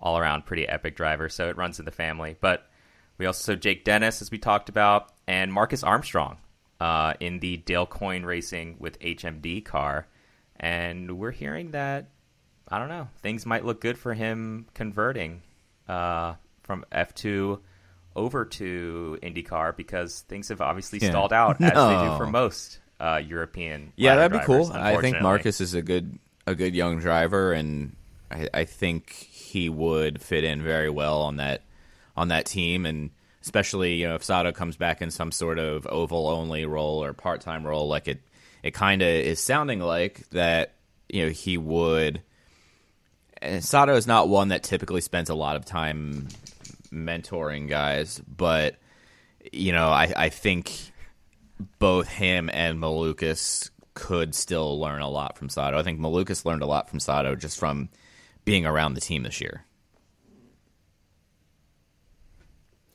all 0.02 0.18
around 0.18 0.44
pretty 0.44 0.68
epic 0.68 0.96
driver. 0.96 1.28
So 1.28 1.48
it 1.48 1.56
runs 1.56 1.78
in 1.78 1.84
the 1.84 1.92
family. 1.92 2.36
But 2.40 2.68
we 3.18 3.26
also 3.26 3.52
saw 3.52 3.58
Jake 3.58 3.84
Dennis, 3.84 4.20
as 4.20 4.30
we 4.30 4.38
talked 4.38 4.68
about, 4.68 5.12
and 5.26 5.52
Marcus 5.52 5.82
Armstrong 5.84 6.38
uh, 6.80 7.14
in 7.20 7.38
the 7.38 7.58
Dale 7.58 7.86
Coyne 7.86 8.24
Racing 8.24 8.76
with 8.80 8.98
HMD 8.98 9.64
car. 9.64 10.08
And 10.58 11.18
we're 11.18 11.30
hearing 11.30 11.70
that, 11.70 12.10
I 12.68 12.78
don't 12.78 12.88
know, 12.88 13.08
things 13.20 13.46
might 13.46 13.64
look 13.64 13.80
good 13.80 13.96
for 13.96 14.12
him 14.12 14.66
converting 14.74 15.42
uh, 15.88 16.34
from 16.62 16.84
F2 16.92 17.60
over 18.14 18.44
to 18.44 19.18
IndyCar 19.22 19.76
because 19.76 20.20
things 20.22 20.48
have 20.48 20.60
obviously 20.60 20.98
yeah. 21.00 21.10
stalled 21.10 21.32
out, 21.32 21.60
no. 21.60 21.68
as 21.68 21.72
they 21.72 22.08
do 22.08 22.16
for 22.18 22.26
most 22.26 22.80
uh, 23.00 23.20
European. 23.24 23.92
Yeah, 23.96 24.16
that'd 24.16 24.38
be 24.38 24.44
cool. 24.44 24.70
I 24.72 25.00
think 25.00 25.20
Marcus 25.20 25.60
is 25.60 25.74
a 25.74 25.82
good 25.82 26.18
a 26.46 26.54
good 26.54 26.74
young 26.74 26.98
driver, 26.98 27.52
and 27.52 27.94
I, 28.32 28.48
I 28.52 28.64
think 28.64 29.10
he 29.10 29.68
would 29.68 30.20
fit 30.20 30.44
in 30.44 30.62
very 30.62 30.90
well 30.90 31.22
on 31.22 31.36
that 31.36 31.62
on 32.16 32.28
that 32.28 32.46
team, 32.46 32.86
and 32.86 33.10
especially 33.42 33.94
you 33.94 34.08
know 34.08 34.14
if 34.14 34.24
Sato 34.24 34.52
comes 34.52 34.76
back 34.76 35.02
in 35.02 35.10
some 35.10 35.32
sort 35.32 35.58
of 35.58 35.86
oval 35.86 36.28
only 36.28 36.64
role 36.64 37.02
or 37.02 37.12
part 37.12 37.40
time 37.40 37.66
role, 37.66 37.88
like 37.88 38.08
it 38.08 38.20
it 38.62 38.72
kind 38.72 39.02
of 39.02 39.08
is 39.08 39.40
sounding 39.40 39.80
like 39.80 40.28
that 40.30 40.74
you 41.08 41.24
know 41.24 41.30
he 41.30 41.58
would. 41.58 42.22
Sato 43.60 43.96
is 43.96 44.06
not 44.06 44.28
one 44.28 44.48
that 44.48 44.62
typically 44.62 45.00
spends 45.00 45.28
a 45.28 45.34
lot 45.34 45.56
of 45.56 45.64
time 45.64 46.28
mentoring 46.92 47.68
guys, 47.68 48.20
but 48.20 48.76
you 49.52 49.72
know 49.72 49.88
I 49.88 50.12
I 50.16 50.28
think 50.28 50.92
both 51.78 52.08
him 52.08 52.50
and 52.52 52.78
Malukas 52.78 53.70
could 53.94 54.34
still 54.34 54.80
learn 54.80 55.02
a 55.02 55.08
lot 55.08 55.36
from 55.36 55.48
Sato. 55.48 55.78
I 55.78 55.82
think 55.82 56.00
Malukas 56.00 56.44
learned 56.44 56.62
a 56.62 56.66
lot 56.66 56.88
from 56.88 57.00
Sato 57.00 57.34
just 57.34 57.58
from 57.58 57.88
being 58.44 58.66
around 58.66 58.94
the 58.94 59.00
team 59.00 59.22
this 59.22 59.40
year. 59.40 59.64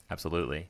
Absolutely. 0.10 0.70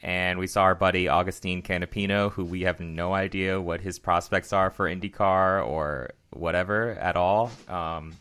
And 0.00 0.38
we 0.38 0.46
saw 0.46 0.62
our 0.62 0.74
buddy 0.76 1.08
Augustine 1.08 1.62
Canapino, 1.62 2.30
who 2.30 2.44
we 2.44 2.62
have 2.62 2.78
no 2.78 3.12
idea 3.12 3.60
what 3.60 3.80
his 3.80 3.98
prospects 3.98 4.52
are 4.52 4.70
for 4.70 4.88
IndyCar 4.88 5.66
or 5.66 6.10
whatever 6.30 6.90
at 6.92 7.16
all. 7.16 7.50
Um, 7.68 8.14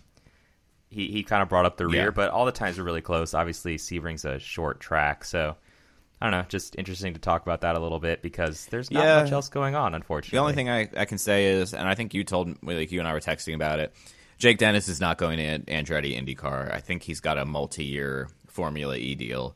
he 0.90 1.08
he 1.08 1.24
kind 1.24 1.44
of 1.44 1.50
brought 1.50 1.66
up 1.66 1.78
the 1.78 1.86
rear, 1.86 2.06
yeah. 2.06 2.10
but 2.10 2.32
all 2.32 2.46
the 2.46 2.52
times 2.52 2.78
were 2.78 2.84
really 2.84 3.02
close. 3.02 3.34
Obviously, 3.34 3.78
Sebring's 3.78 4.26
a 4.26 4.40
short 4.40 4.80
track, 4.80 5.24
so 5.24 5.56
I 6.20 6.26
don't 6.26 6.32
know. 6.32 6.46
Just 6.48 6.76
interesting 6.78 7.14
to 7.14 7.20
talk 7.20 7.44
about 7.44 7.62
that 7.62 7.76
a 7.76 7.80
little 7.80 8.00
bit 8.00 8.22
because 8.22 8.66
there's 8.68 8.90
not 8.90 9.04
yeah. 9.04 9.22
much 9.22 9.32
else 9.32 9.50
going 9.50 9.76
on, 9.76 9.94
unfortunately. 9.94 10.38
The 10.38 10.42
only 10.42 10.54
thing 10.54 10.70
I, 10.70 10.90
I 10.98 11.06
can 11.06 11.20
say 11.20 11.48
is, 11.48 11.74
and 11.74 11.88
I 11.88 11.94
think 11.94 12.14
you 12.14 12.24
told 12.24 12.64
me 12.64 12.76
like 12.76 12.92
you 12.92 13.00
and 13.00 13.08
I 13.08 13.14
were 13.14 13.20
texting 13.20 13.54
about 13.54 13.80
it. 13.80 13.94
Jake 14.38 14.60
Dennis 14.60 14.88
is 14.88 15.00
not 15.00 15.18
going 15.18 15.38
to 15.38 15.60
Andretti 15.72 16.16
IndyCar. 16.16 16.72
I 16.72 16.80
think 16.80 17.04
he's 17.04 17.20
got 17.20 17.38
a 17.38 17.46
multi-year 17.46 18.30
Formula 18.48 18.96
E 18.96 19.16
deal. 19.16 19.56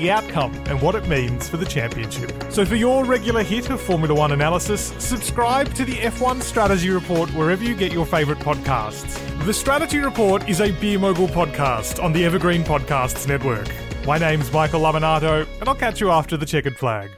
the 0.00 0.10
outcome 0.10 0.54
and 0.66 0.80
what 0.80 0.94
it 0.94 1.08
means 1.08 1.48
for 1.48 1.56
the 1.56 1.66
championship. 1.66 2.32
So, 2.50 2.64
for 2.64 2.76
your 2.76 3.04
regular 3.04 3.42
hit 3.42 3.70
of 3.70 3.80
Formula 3.80 4.14
One 4.14 4.32
analysis, 4.32 4.92
subscribe 4.98 5.74
to 5.74 5.84
the 5.84 5.94
F1 5.94 6.42
Strategy 6.42 6.90
Report 6.90 7.28
wherever 7.30 7.64
you 7.64 7.74
get 7.74 7.92
your 7.92 8.06
favourite 8.06 8.40
podcasts. 8.40 9.18
The 9.44 9.54
Strategy 9.54 9.98
Report 9.98 10.48
is 10.48 10.60
a 10.60 10.70
Beer 10.72 10.98
Mogul 10.98 11.28
podcast 11.28 12.02
on 12.02 12.12
the 12.12 12.24
Evergreen 12.24 12.62
Podcasts 12.62 13.26
Network. 13.26 13.68
My 14.06 14.18
name's 14.18 14.52
Michael 14.52 14.80
Lamonato, 14.80 15.46
and 15.60 15.68
I'll 15.68 15.74
catch 15.74 16.00
you 16.00 16.10
after 16.10 16.36
the 16.36 16.46
checkered 16.46 16.76
flag. 16.76 17.10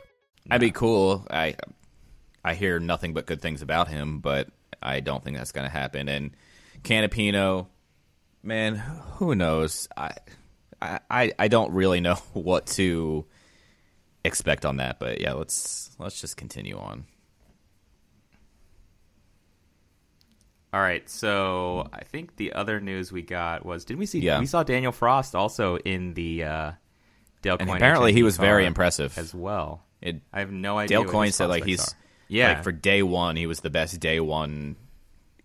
That'd 0.47 0.61
be 0.61 0.71
cool. 0.71 1.27
I 1.31 1.55
I 2.45 2.55
hear 2.55 2.81
nothing 2.81 3.13
but 3.13 3.27
good 3.27 3.43
things 3.43 3.63
about 3.63 3.89
him, 3.89 4.21
but 4.21 4.49
I 4.83 5.01
don't 5.01 5.23
think 5.23 5.37
that's 5.37 5.53
going 5.53 5.67
to 5.67 5.73
happen. 5.73 6.09
And 6.09 6.31
Canapino, 6.83 7.67
man, 8.43 8.77
who 8.77 9.35
knows? 9.35 9.89
I 9.97 10.13
I, 10.83 11.33
I 11.39 11.49
don't 11.49 11.73
really 11.73 12.01
know 12.01 12.15
what 12.33 12.67
to 12.69 13.27
expect 14.25 14.65
on 14.65 14.79
that, 14.79 14.99
but 14.99 15.21
yeah, 15.21 15.33
let's 15.33 15.91
let's 15.99 16.21
just 16.21 16.37
continue 16.37 16.79
on. 16.79 17.05
All 20.73 20.81
right, 20.81 21.09
so 21.11 21.89
I 21.93 22.05
think 22.05 22.37
the 22.37 22.53
other 22.53 22.81
news 22.81 23.11
we 23.11 23.23
got 23.23 23.67
was 23.67 23.85
did 23.85 23.99
we 23.99 24.07
see 24.07 24.21
yeah. 24.21 24.39
we 24.39 24.47
saw 24.47 24.63
Daniel 24.63 24.93
Frost 24.93 25.35
also 25.35 25.77
in 25.79 26.15
the 26.15 26.45
uh, 26.45 26.73
Dale 27.43 27.57
and 27.59 27.69
Coyne 27.69 27.77
apparently 27.77 28.13
he 28.13 28.23
was 28.23 28.37
very 28.37 28.67
impressive 28.67 29.19
as 29.19 29.35
well. 29.35 29.85
It, 30.01 30.21
I 30.33 30.41
have 30.41 30.53
no 30.53 30.79
idea. 30.79 30.99
Dale 30.99 31.11
Coyne 31.11 31.33
said 31.33 31.49
like 31.49 31.65
he's 31.65 31.89
are. 31.89 31.97
yeah 32.29 32.53
like 32.53 32.65
for 32.65 32.73
day 32.73 33.03
one 33.03 33.37
he 33.37 33.47
was 33.47 33.61
the 33.61 33.71
best 33.71 33.99
day 33.99 34.21
one 34.21 34.77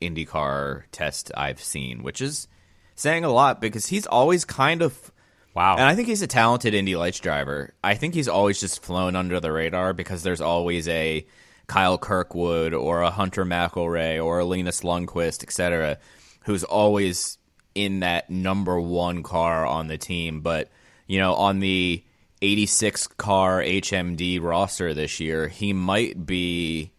IndyCar 0.01 0.83
test 0.91 1.31
I've 1.35 1.61
seen, 1.61 2.03
which 2.03 2.21
is 2.21 2.47
saying 2.93 3.23
a 3.23 3.31
lot 3.31 3.59
because 3.59 3.87
he's 3.87 4.05
always 4.05 4.45
kind 4.45 4.83
of 4.83 5.11
Wow. 5.55 5.77
And 5.77 5.85
I 5.85 5.95
think 5.95 6.09
he's 6.09 6.21
a 6.21 6.27
talented 6.27 6.73
Indy 6.73 6.97
Lights 6.97 7.21
driver. 7.21 7.73
I 7.81 7.95
think 7.95 8.13
he's 8.13 8.27
always 8.27 8.59
just 8.59 8.83
flown 8.83 9.15
under 9.15 9.39
the 9.39 9.53
radar 9.53 9.93
because 9.93 10.21
there's 10.21 10.41
always 10.41 10.87
a 10.89 11.25
Kyle 11.67 11.97
Kirkwood 11.97 12.73
or 12.73 13.01
a 13.01 13.09
Hunter 13.09 13.45
McElrea 13.45 14.23
or 14.23 14.39
a 14.39 14.45
Linus 14.45 14.81
Lundqvist, 14.81 15.43
etc., 15.43 15.97
who's 16.43 16.65
always 16.65 17.37
in 17.73 18.01
that 18.01 18.29
number 18.29 18.79
one 18.79 19.23
car 19.23 19.65
on 19.65 19.87
the 19.87 19.97
team. 19.97 20.41
But, 20.41 20.69
you 21.07 21.19
know, 21.19 21.33
on 21.35 21.59
the 21.59 22.03
86 22.41 23.07
car 23.07 23.61
HMD 23.61 24.41
roster 24.41 24.93
this 24.93 25.21
year, 25.21 25.47
he 25.47 25.71
might 25.71 26.25
be, 26.25 26.91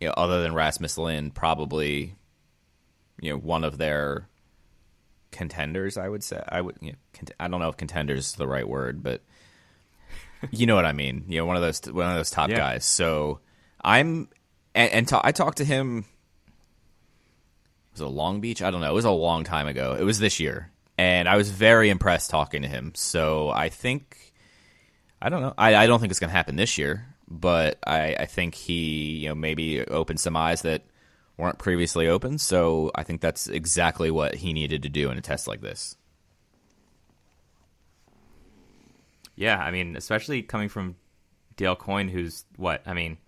you 0.00 0.06
know, 0.06 0.14
other 0.16 0.42
than 0.42 0.54
Rasmus 0.54 0.96
Lindh, 0.96 1.34
probably, 1.34 2.14
you 3.20 3.32
know, 3.32 3.38
one 3.38 3.64
of 3.64 3.78
their 3.78 4.28
contenders. 5.30 5.96
I 5.96 6.08
would 6.08 6.24
say 6.24 6.42
I 6.48 6.60
would. 6.60 6.76
You 6.80 6.92
know, 6.92 6.98
cont- 7.12 7.30
I 7.38 7.48
don't 7.48 7.60
know 7.60 7.68
if 7.68 7.76
contenders 7.76 8.26
is 8.26 8.32
the 8.34 8.46
right 8.48 8.68
word, 8.68 9.02
but 9.02 9.22
you 10.50 10.66
know 10.66 10.74
what 10.74 10.86
I 10.86 10.92
mean. 10.92 11.24
You 11.28 11.38
know, 11.38 11.46
one 11.46 11.56
of 11.56 11.62
those 11.62 11.80
one 11.92 12.08
of 12.08 12.16
those 12.16 12.30
top 12.30 12.50
yeah. 12.50 12.56
guys. 12.56 12.84
So 12.84 13.40
I'm 13.82 14.28
and, 14.74 14.92
and 14.92 15.08
ta- 15.08 15.22
I 15.24 15.32
talked 15.32 15.58
to 15.58 15.64
him. 15.64 16.04
Was 17.92 18.00
it 18.02 18.06
Long 18.06 18.40
Beach? 18.40 18.60
I 18.62 18.70
don't 18.70 18.80
know. 18.80 18.90
It 18.90 18.94
was 18.94 19.06
a 19.06 19.10
long 19.10 19.44
time 19.44 19.66
ago. 19.66 19.96
It 19.98 20.04
was 20.04 20.18
this 20.18 20.38
year. 20.38 20.70
and 20.98 21.28
I 21.28 21.36
was 21.36 21.50
very 21.50 21.90
impressed 21.90 22.30
talking 22.30 22.62
to 22.62 22.68
him. 22.68 22.92
So 22.94 23.50
I 23.50 23.68
think 23.68 24.32
I 25.20 25.28
don't 25.28 25.40
know. 25.42 25.54
I, 25.56 25.74
I 25.74 25.86
don't 25.86 26.00
think 26.00 26.10
it's 26.10 26.20
going 26.20 26.30
to 26.30 26.36
happen 26.36 26.56
this 26.56 26.78
year, 26.78 27.06
but 27.28 27.78
I, 27.86 28.14
I 28.20 28.26
think 28.26 28.54
he 28.54 29.16
you 29.18 29.28
know 29.28 29.34
maybe 29.34 29.84
opened 29.84 30.20
some 30.20 30.36
eyes 30.36 30.62
that 30.62 30.82
weren't 31.36 31.58
previously 31.58 32.08
open. 32.08 32.38
So 32.38 32.90
I 32.94 33.02
think 33.02 33.20
that's 33.20 33.48
exactly 33.48 34.10
what 34.10 34.34
he 34.36 34.52
needed 34.52 34.82
to 34.82 34.88
do 34.88 35.10
in 35.10 35.18
a 35.18 35.22
test 35.22 35.46
like 35.46 35.60
this. 35.60 35.96
Yeah, 39.34 39.58
I 39.58 39.70
mean, 39.70 39.96
especially 39.96 40.42
coming 40.42 40.70
from 40.70 40.96
Dale 41.56 41.76
Coyne, 41.76 42.08
who's 42.08 42.44
what? 42.56 42.82
I 42.86 42.94
mean, 42.94 43.18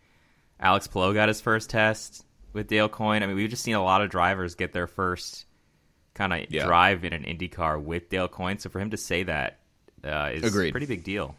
Alex 0.58 0.86
Palou 0.86 1.12
got 1.12 1.28
his 1.28 1.40
first 1.40 1.68
test 1.68 2.24
with 2.54 2.66
Dale 2.66 2.88
Coyne. 2.88 3.22
I 3.22 3.26
mean, 3.26 3.36
we've 3.36 3.50
just 3.50 3.62
seen 3.62 3.74
a 3.74 3.84
lot 3.84 4.00
of 4.00 4.10
drivers 4.10 4.54
get 4.54 4.72
their 4.72 4.86
first 4.86 5.44
kind 6.14 6.32
of 6.32 6.50
yeah. 6.50 6.64
drive 6.64 7.04
in 7.04 7.12
an 7.12 7.24
IndyCar 7.24 7.82
with 7.82 8.08
Dale 8.08 8.28
Coyne. 8.28 8.58
So 8.58 8.70
for 8.70 8.80
him 8.80 8.90
to 8.90 8.96
say 8.96 9.22
that 9.24 9.58
uh, 10.02 10.30
is 10.32 10.42
Agreed. 10.42 10.70
a 10.70 10.72
pretty 10.72 10.86
big 10.86 11.04
deal. 11.04 11.36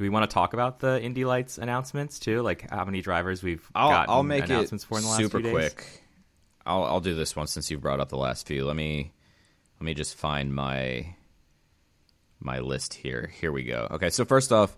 Do 0.00 0.04
we 0.04 0.08
want 0.08 0.30
to 0.30 0.32
talk 0.32 0.54
about 0.54 0.78
the 0.78 0.98
Indy 1.02 1.26
Lights 1.26 1.58
announcements 1.58 2.18
too? 2.18 2.40
Like 2.40 2.70
how 2.70 2.86
many 2.86 3.02
drivers 3.02 3.42
we've 3.42 3.70
gotten 3.74 4.08
I'll 4.08 4.22
make 4.22 4.44
announcements 4.44 4.84
it 4.84 4.86
for 4.86 4.96
in 4.96 5.02
the 5.02 5.10
last 5.10 5.18
super 5.18 5.40
few 5.42 5.50
quick. 5.50 6.04
I'll 6.64 6.84
I'll 6.84 7.00
do 7.00 7.14
this 7.14 7.36
one 7.36 7.46
since 7.46 7.70
you 7.70 7.76
brought 7.76 8.00
up 8.00 8.08
the 8.08 8.16
last 8.16 8.46
few. 8.46 8.64
Let 8.64 8.76
me 8.76 9.12
let 9.78 9.84
me 9.84 9.92
just 9.92 10.14
find 10.14 10.54
my 10.54 11.16
my 12.40 12.60
list 12.60 12.94
here. 12.94 13.30
Here 13.42 13.52
we 13.52 13.64
go. 13.64 13.88
Okay, 13.90 14.08
so 14.08 14.24
first 14.24 14.52
off, 14.52 14.74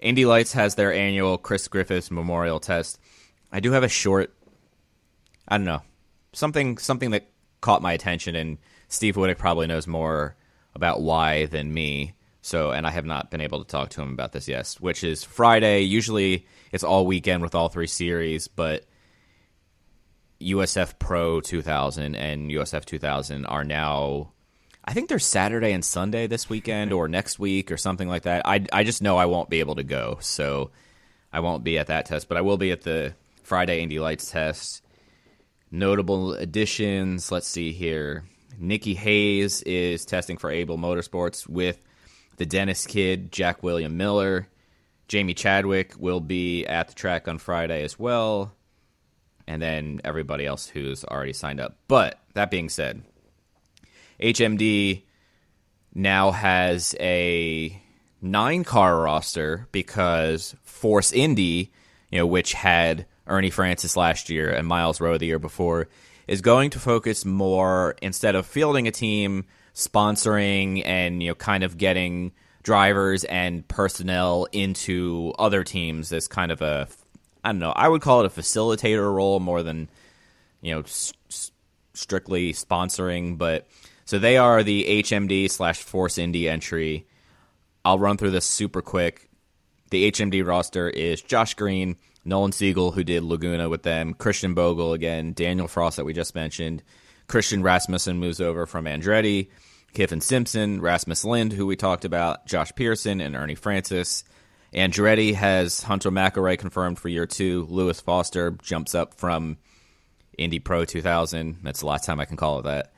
Indy 0.00 0.24
Lights 0.24 0.54
has 0.54 0.74
their 0.74 0.90
annual 0.90 1.36
Chris 1.36 1.68
Griffiths 1.68 2.10
Memorial 2.10 2.58
Test. 2.58 2.98
I 3.52 3.60
do 3.60 3.72
have 3.72 3.82
a 3.82 3.90
short. 3.90 4.32
I 5.46 5.58
don't 5.58 5.66
know 5.66 5.82
something 6.32 6.78
something 6.78 7.10
that 7.10 7.28
caught 7.60 7.82
my 7.82 7.92
attention, 7.92 8.34
and 8.34 8.56
Steve 8.88 9.16
Woodick 9.16 9.36
probably 9.36 9.66
knows 9.66 9.86
more 9.86 10.34
about 10.74 11.02
why 11.02 11.44
than 11.44 11.74
me. 11.74 12.14
So, 12.42 12.72
and 12.72 12.86
I 12.86 12.90
have 12.90 13.06
not 13.06 13.30
been 13.30 13.40
able 13.40 13.64
to 13.64 13.70
talk 13.70 13.90
to 13.90 14.02
him 14.02 14.12
about 14.12 14.32
this 14.32 14.48
yet, 14.48 14.76
which 14.80 15.04
is 15.04 15.22
Friday. 15.22 15.82
Usually 15.82 16.46
it's 16.72 16.82
all 16.82 17.06
weekend 17.06 17.40
with 17.40 17.54
all 17.54 17.68
three 17.68 17.86
series, 17.86 18.48
but 18.48 18.84
USF 20.40 20.98
Pro 20.98 21.40
2000 21.40 22.16
and 22.16 22.50
USF 22.50 22.84
2000 22.84 23.46
are 23.46 23.64
now, 23.64 24.32
I 24.84 24.92
think 24.92 25.08
they're 25.08 25.20
Saturday 25.20 25.72
and 25.72 25.84
Sunday 25.84 26.26
this 26.26 26.50
weekend 26.50 26.92
or 26.92 27.06
next 27.06 27.38
week 27.38 27.70
or 27.70 27.76
something 27.76 28.08
like 28.08 28.24
that. 28.24 28.42
I, 28.44 28.66
I 28.72 28.82
just 28.82 29.02
know 29.02 29.16
I 29.16 29.26
won't 29.26 29.48
be 29.48 29.60
able 29.60 29.76
to 29.76 29.84
go. 29.84 30.18
So 30.20 30.72
I 31.32 31.40
won't 31.40 31.62
be 31.62 31.78
at 31.78 31.86
that 31.86 32.06
test, 32.06 32.28
but 32.28 32.36
I 32.36 32.40
will 32.40 32.56
be 32.56 32.72
at 32.72 32.82
the 32.82 33.14
Friday 33.44 33.82
Indy 33.82 34.00
Lights 34.00 34.32
test. 34.32 34.82
Notable 35.70 36.34
additions, 36.34 37.30
let's 37.30 37.46
see 37.46 37.72
here. 37.72 38.24
Nicky 38.58 38.94
Hays 38.94 39.62
is 39.62 40.04
testing 40.04 40.36
for 40.36 40.50
Abel 40.50 40.76
Motorsports 40.76 41.48
with 41.48 41.80
the 42.36 42.46
Dennis 42.46 42.86
Kid, 42.86 43.32
Jack 43.32 43.62
William 43.62 43.96
Miller. 43.96 44.48
Jamie 45.08 45.34
Chadwick 45.34 45.94
will 45.98 46.20
be 46.20 46.64
at 46.66 46.88
the 46.88 46.94
track 46.94 47.28
on 47.28 47.38
Friday 47.38 47.82
as 47.82 47.98
well. 47.98 48.54
And 49.46 49.60
then 49.60 50.00
everybody 50.04 50.46
else 50.46 50.66
who's 50.68 51.04
already 51.04 51.32
signed 51.32 51.60
up. 51.60 51.76
But 51.88 52.18
that 52.34 52.50
being 52.50 52.68
said, 52.68 53.02
HMD 54.20 55.02
now 55.94 56.30
has 56.30 56.94
a 57.00 57.80
nine 58.22 58.64
car 58.64 59.00
roster 59.00 59.68
because 59.72 60.54
Force 60.62 61.12
Indy, 61.12 61.72
you 62.10 62.18
know, 62.18 62.26
which 62.26 62.52
had 62.52 63.06
Ernie 63.26 63.50
Francis 63.50 63.96
last 63.96 64.30
year 64.30 64.50
and 64.50 64.66
Myles 64.66 65.00
Rowe 65.00 65.18
the 65.18 65.26
year 65.26 65.38
before, 65.38 65.88
is 66.28 66.40
going 66.40 66.70
to 66.70 66.78
focus 66.78 67.24
more 67.24 67.96
instead 68.00 68.34
of 68.34 68.46
fielding 68.46 68.86
a 68.86 68.92
team 68.92 69.44
sponsoring 69.74 70.82
and 70.84 71.22
you 71.22 71.30
know 71.30 71.34
kind 71.34 71.64
of 71.64 71.78
getting 71.78 72.32
drivers 72.62 73.24
and 73.24 73.66
personnel 73.68 74.46
into 74.52 75.32
other 75.38 75.64
teams 75.64 76.12
as 76.12 76.28
kind 76.28 76.52
of 76.52 76.62
a 76.62 76.88
I 77.42 77.48
don't 77.50 77.58
know 77.58 77.72
I 77.72 77.88
would 77.88 78.02
call 78.02 78.20
it 78.20 78.26
a 78.26 78.40
facilitator 78.40 79.12
role 79.12 79.40
more 79.40 79.62
than 79.62 79.88
you 80.60 80.74
know 80.74 80.80
s- 80.80 81.12
strictly 81.94 82.52
sponsoring 82.52 83.38
but 83.38 83.66
so 84.04 84.18
they 84.18 84.36
are 84.36 84.62
the 84.62 85.02
HMD 85.02 85.50
slash 85.50 85.80
Force 85.82 86.18
Indy 86.18 86.48
entry. 86.48 87.06
I'll 87.84 87.98
run 87.98 88.16
through 88.16 88.32
this 88.32 88.44
super 88.44 88.82
quick. 88.82 89.30
The 89.90 90.10
HMD 90.10 90.46
roster 90.46 90.88
is 90.88 91.22
Josh 91.22 91.54
Green, 91.54 91.96
Nolan 92.24 92.52
Siegel, 92.52 92.92
who 92.92 93.04
did 93.04 93.22
Laguna 93.22 93.68
with 93.68 93.82
them, 93.82 94.14
Christian 94.14 94.54
Bogle 94.54 94.92
again, 94.92 95.32
Daniel 95.32 95.68
Frost 95.68 95.96
that 95.96 96.04
we 96.04 96.12
just 96.12 96.34
mentioned, 96.34 96.82
Christian 97.28 97.62
Rasmussen 97.62 98.18
moves 98.18 98.40
over 98.40 98.66
from 98.66 98.84
Andretti. 98.84 99.48
Kyffin 99.94 100.22
Simpson, 100.22 100.80
Rasmus 100.80 101.24
Lindh, 101.24 101.52
who 101.52 101.66
we 101.66 101.76
talked 101.76 102.04
about, 102.04 102.46
Josh 102.46 102.72
Pearson, 102.74 103.20
and 103.20 103.36
Ernie 103.36 103.54
Francis. 103.54 104.24
Andretti 104.72 105.34
has 105.34 105.82
Hunter 105.82 106.10
McElrea 106.10 106.58
confirmed 106.58 106.98
for 106.98 107.08
year 107.08 107.26
two. 107.26 107.66
Louis 107.68 108.00
Foster 108.00 108.52
jumps 108.62 108.94
up 108.94 109.14
from 109.14 109.58
Indy 110.38 110.60
Pro 110.60 110.86
2000. 110.86 111.58
That's 111.62 111.80
the 111.80 111.86
last 111.86 112.06
time 112.06 112.20
I 112.20 112.24
can 112.24 112.38
call 112.38 112.60
it 112.60 112.62
that. 112.62 112.92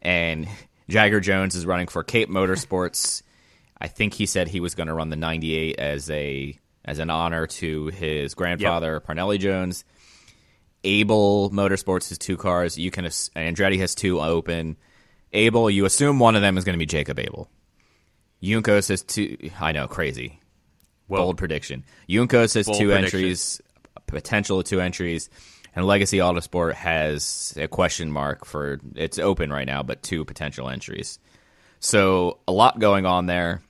And 0.00 0.48
Jagger 0.88 1.20
Jones 1.20 1.54
is 1.54 1.66
running 1.66 1.88
for 1.88 2.02
Cape 2.02 2.30
Motorsports. 2.30 3.22
I 3.78 3.88
think 3.88 4.14
he 4.14 4.24
said 4.24 4.48
he 4.48 4.60
was 4.60 4.74
going 4.74 4.86
to 4.86 4.94
run 4.94 5.10
the 5.10 5.16
98 5.16 5.78
as 5.78 6.10
a 6.10 6.58
as 6.84 6.98
an 6.98 7.10
honor 7.10 7.46
to 7.46 7.88
his 7.88 8.34
grandfather, 8.34 8.94
yep. 8.94 9.06
Parnelli 9.06 9.38
Jones. 9.38 9.84
Abel 10.88 11.50
Motorsports 11.50 12.08
has 12.08 12.16
two 12.16 12.38
cars. 12.38 12.78
You 12.78 12.90
can 12.90 13.04
Andretti 13.04 13.78
has 13.80 13.94
two 13.94 14.20
open. 14.20 14.76
Abel, 15.34 15.68
you 15.68 15.84
assume 15.84 16.18
one 16.18 16.34
of 16.34 16.40
them 16.40 16.56
is 16.56 16.64
going 16.64 16.72
to 16.72 16.78
be 16.78 16.86
Jacob 16.86 17.18
Abel. 17.18 17.50
Juncos 18.42 18.88
has 18.88 19.02
two. 19.02 19.36
I 19.60 19.72
know, 19.72 19.86
crazy. 19.86 20.40
Whoa. 21.06 21.18
Bold 21.18 21.36
prediction. 21.36 21.84
Juncos 22.08 22.54
has 22.54 22.66
Bold 22.66 22.78
two 22.78 22.88
prediction. 22.88 23.18
entries, 23.20 23.60
potential 24.06 24.60
of 24.60 24.64
two 24.64 24.80
entries, 24.80 25.28
and 25.76 25.86
Legacy 25.86 26.18
Autosport 26.18 26.72
has 26.72 27.52
a 27.58 27.68
question 27.68 28.10
mark 28.10 28.46
for 28.46 28.80
it's 28.94 29.18
open 29.18 29.52
right 29.52 29.66
now, 29.66 29.82
but 29.82 30.02
two 30.02 30.24
potential 30.24 30.70
entries. 30.70 31.18
So 31.80 32.38
a 32.48 32.52
lot 32.52 32.78
going 32.78 33.04
on 33.04 33.26
there. 33.26 33.60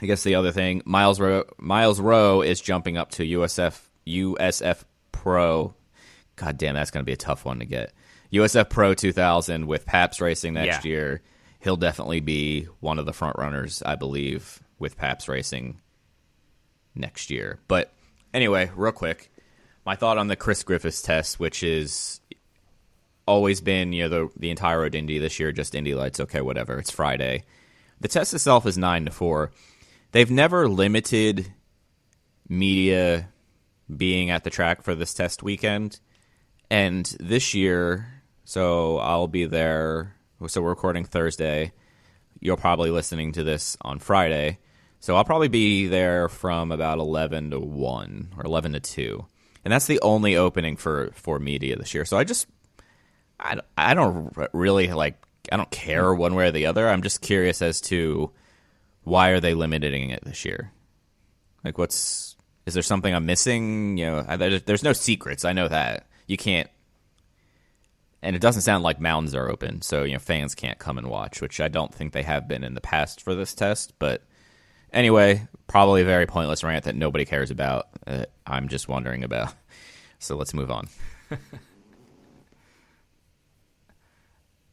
I 0.00 0.06
guess 0.06 0.22
the 0.22 0.36
other 0.36 0.52
thing, 0.52 0.82
Myles 0.84 1.18
Rowe, 1.18 1.44
Myles 1.58 2.00
Rowe 2.00 2.42
is 2.42 2.60
jumping 2.60 2.96
up 2.96 3.10
to 3.12 3.24
USF 3.24 3.80
USF 4.06 4.84
Pro 5.10 5.74
God 6.36 6.58
damn, 6.58 6.74
that's 6.74 6.90
going 6.90 7.02
to 7.02 7.06
be 7.06 7.12
a 7.12 7.16
tough 7.16 7.44
one 7.44 7.58
to 7.58 7.64
get. 7.64 7.92
USF 8.32 8.68
Pro 8.68 8.94
2000 8.94 9.66
with 9.66 9.86
Pabst 9.86 10.20
Racing 10.20 10.54
next 10.54 10.84
yeah. 10.84 10.90
year. 10.90 11.22
He'll 11.60 11.76
definitely 11.76 12.20
be 12.20 12.68
one 12.80 12.98
of 12.98 13.06
the 13.06 13.12
front 13.12 13.38
runners, 13.38 13.82
I 13.84 13.96
believe, 13.96 14.60
with 14.78 14.96
Pabst 14.96 15.28
Racing 15.28 15.80
next 16.94 17.30
year. 17.30 17.58
But 17.68 17.92
anyway, 18.34 18.70
real 18.76 18.92
quick, 18.92 19.30
my 19.84 19.96
thought 19.96 20.18
on 20.18 20.28
the 20.28 20.36
Chris 20.36 20.62
Griffiths 20.62 21.02
test, 21.02 21.40
which 21.40 21.62
is 21.62 22.20
always 23.26 23.60
been 23.60 23.92
you 23.92 24.04
know 24.04 24.08
the 24.08 24.28
the 24.36 24.50
entire 24.50 24.80
road 24.80 24.94
Indy 24.94 25.18
this 25.18 25.40
year, 25.40 25.52
just 25.52 25.74
Indy 25.74 25.94
lights. 25.94 26.20
Okay, 26.20 26.40
whatever. 26.40 26.78
It's 26.78 26.90
Friday. 26.90 27.44
The 28.00 28.08
test 28.08 28.34
itself 28.34 28.66
is 28.66 28.76
nine 28.76 29.04
to 29.06 29.10
four. 29.10 29.52
They've 30.12 30.30
never 30.30 30.68
limited 30.68 31.52
media 32.48 33.28
being 33.94 34.30
at 34.30 34.44
the 34.44 34.50
track 34.50 34.82
for 34.82 34.94
this 34.94 35.14
test 35.14 35.42
weekend. 35.42 36.00
And 36.70 37.06
this 37.20 37.54
year, 37.54 38.08
so 38.44 38.98
I'll 38.98 39.28
be 39.28 39.46
there. 39.46 40.14
So 40.46 40.62
we're 40.62 40.70
recording 40.70 41.04
Thursday. 41.04 41.72
You're 42.40 42.56
probably 42.56 42.90
listening 42.90 43.32
to 43.32 43.44
this 43.44 43.76
on 43.80 43.98
Friday. 43.98 44.58
So 45.00 45.14
I'll 45.14 45.24
probably 45.24 45.48
be 45.48 45.86
there 45.86 46.28
from 46.28 46.72
about 46.72 46.98
11 46.98 47.50
to 47.50 47.60
1 47.60 48.34
or 48.36 48.44
11 48.44 48.72
to 48.72 48.80
2. 48.80 49.26
And 49.64 49.72
that's 49.72 49.86
the 49.86 50.00
only 50.00 50.36
opening 50.36 50.76
for, 50.76 51.10
for 51.14 51.38
media 51.38 51.76
this 51.76 51.94
year. 51.94 52.04
So 52.04 52.18
I 52.18 52.24
just, 52.24 52.46
I, 53.38 53.58
I 53.76 53.94
don't 53.94 54.36
really 54.52 54.88
like, 54.92 55.22
I 55.50 55.56
don't 55.56 55.70
care 55.70 56.12
one 56.14 56.34
way 56.34 56.48
or 56.48 56.52
the 56.52 56.66
other. 56.66 56.88
I'm 56.88 57.02
just 57.02 57.20
curious 57.20 57.62
as 57.62 57.80
to 57.82 58.32
why 59.04 59.30
are 59.30 59.40
they 59.40 59.54
limiting 59.54 60.10
it 60.10 60.24
this 60.24 60.44
year? 60.44 60.72
Like, 61.64 61.78
what's, 61.78 62.36
is 62.64 62.74
there 62.74 62.82
something 62.82 63.14
I'm 63.14 63.26
missing? 63.26 63.96
You 63.98 64.06
know, 64.06 64.36
there's 64.36 64.82
no 64.82 64.92
secrets. 64.92 65.44
I 65.44 65.52
know 65.52 65.68
that 65.68 66.06
you 66.26 66.36
can't 66.36 66.68
and 68.22 68.34
it 68.34 68.42
doesn't 68.42 68.62
sound 68.62 68.82
like 68.82 69.00
mountains 69.00 69.36
are 69.36 69.48
open, 69.48 69.82
so 69.82 70.02
you 70.02 70.14
know 70.14 70.18
fans 70.18 70.56
can't 70.56 70.80
come 70.80 70.98
and 70.98 71.08
watch, 71.08 71.40
which 71.40 71.60
I 71.60 71.68
don't 71.68 71.94
think 71.94 72.12
they 72.12 72.24
have 72.24 72.48
been 72.48 72.64
in 72.64 72.74
the 72.74 72.80
past 72.80 73.20
for 73.20 73.36
this 73.36 73.54
test. 73.54 73.92
But 74.00 74.24
anyway, 74.92 75.46
probably 75.68 76.02
a 76.02 76.04
very 76.04 76.26
pointless 76.26 76.64
rant 76.64 76.86
that 76.86 76.96
nobody 76.96 77.24
cares 77.24 77.52
about. 77.52 77.86
Uh, 78.04 78.24
I'm 78.44 78.68
just 78.68 78.88
wondering 78.88 79.24
about. 79.24 79.54
So 80.18 80.34
let's 80.34 80.54
move 80.54 80.70
on. 80.70 80.88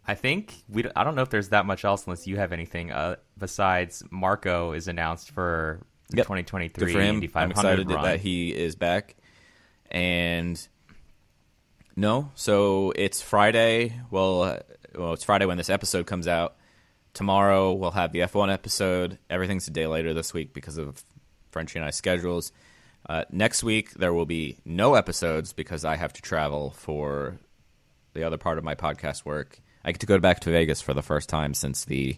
I 0.07 0.15
think 0.15 0.53
we. 0.69 0.85
I 0.95 1.03
don't 1.03 1.15
know 1.15 1.21
if 1.21 1.29
there's 1.29 1.49
that 1.49 1.65
much 1.65 1.83
else 1.83 2.05
unless 2.07 2.25
you 2.25 2.37
have 2.37 2.53
anything 2.53 2.93
uh, 2.93 3.17
besides 3.37 4.03
Marco 4.09 4.71
is 4.71 4.87
announced 4.87 5.31
for 5.31 5.81
the 6.09 6.17
yep. 6.17 6.27
2023 6.27 6.85
Good 6.85 6.93
for 6.93 7.01
him. 7.01 7.15
Indy 7.15 7.27
500 7.27 7.43
I'm 7.43 7.51
excited 7.51 7.91
run. 7.91 8.03
that 8.05 8.21
he 8.21 8.55
is 8.55 8.77
back, 8.77 9.17
and 9.91 10.65
no, 11.95 12.31
so 12.35 12.91
it's 12.95 13.21
Friday. 13.21 13.99
Well, 14.11 14.43
uh, 14.43 14.59
well, 14.95 15.13
it's 15.13 15.23
Friday 15.23 15.45
when 15.45 15.57
this 15.57 15.69
episode 15.69 16.05
comes 16.05 16.27
out. 16.27 16.55
Tomorrow 17.13 17.73
we'll 17.73 17.91
have 17.91 18.11
the 18.11 18.19
F1 18.19 18.51
episode. 18.51 19.19
Everything's 19.29 19.67
a 19.67 19.71
day 19.71 19.85
later 19.87 20.13
this 20.13 20.33
week 20.33 20.53
because 20.53 20.77
of 20.77 21.03
Frenchie 21.51 21.77
and 21.79 21.85
I 21.85 21.91
schedules. 21.91 22.51
Uh, 23.07 23.25
next 23.31 23.63
week 23.63 23.91
there 23.93 24.13
will 24.13 24.25
be 24.25 24.57
no 24.65 24.95
episodes 24.95 25.53
because 25.53 25.85
I 25.85 25.95
have 25.95 26.13
to 26.13 26.21
travel 26.21 26.71
for 26.71 27.37
the 28.13 28.23
other 28.23 28.37
part 28.37 28.57
of 28.57 28.63
my 28.63 28.75
podcast 28.75 29.25
work. 29.25 29.59
I 29.83 29.91
get 29.91 29.99
to 30.01 30.07
go 30.07 30.19
back 30.19 30.39
to 30.41 30.51
Vegas 30.51 30.81
for 30.81 30.93
the 30.93 31.01
first 31.01 31.29
time 31.29 31.53
since 31.53 31.85
the 31.85 32.17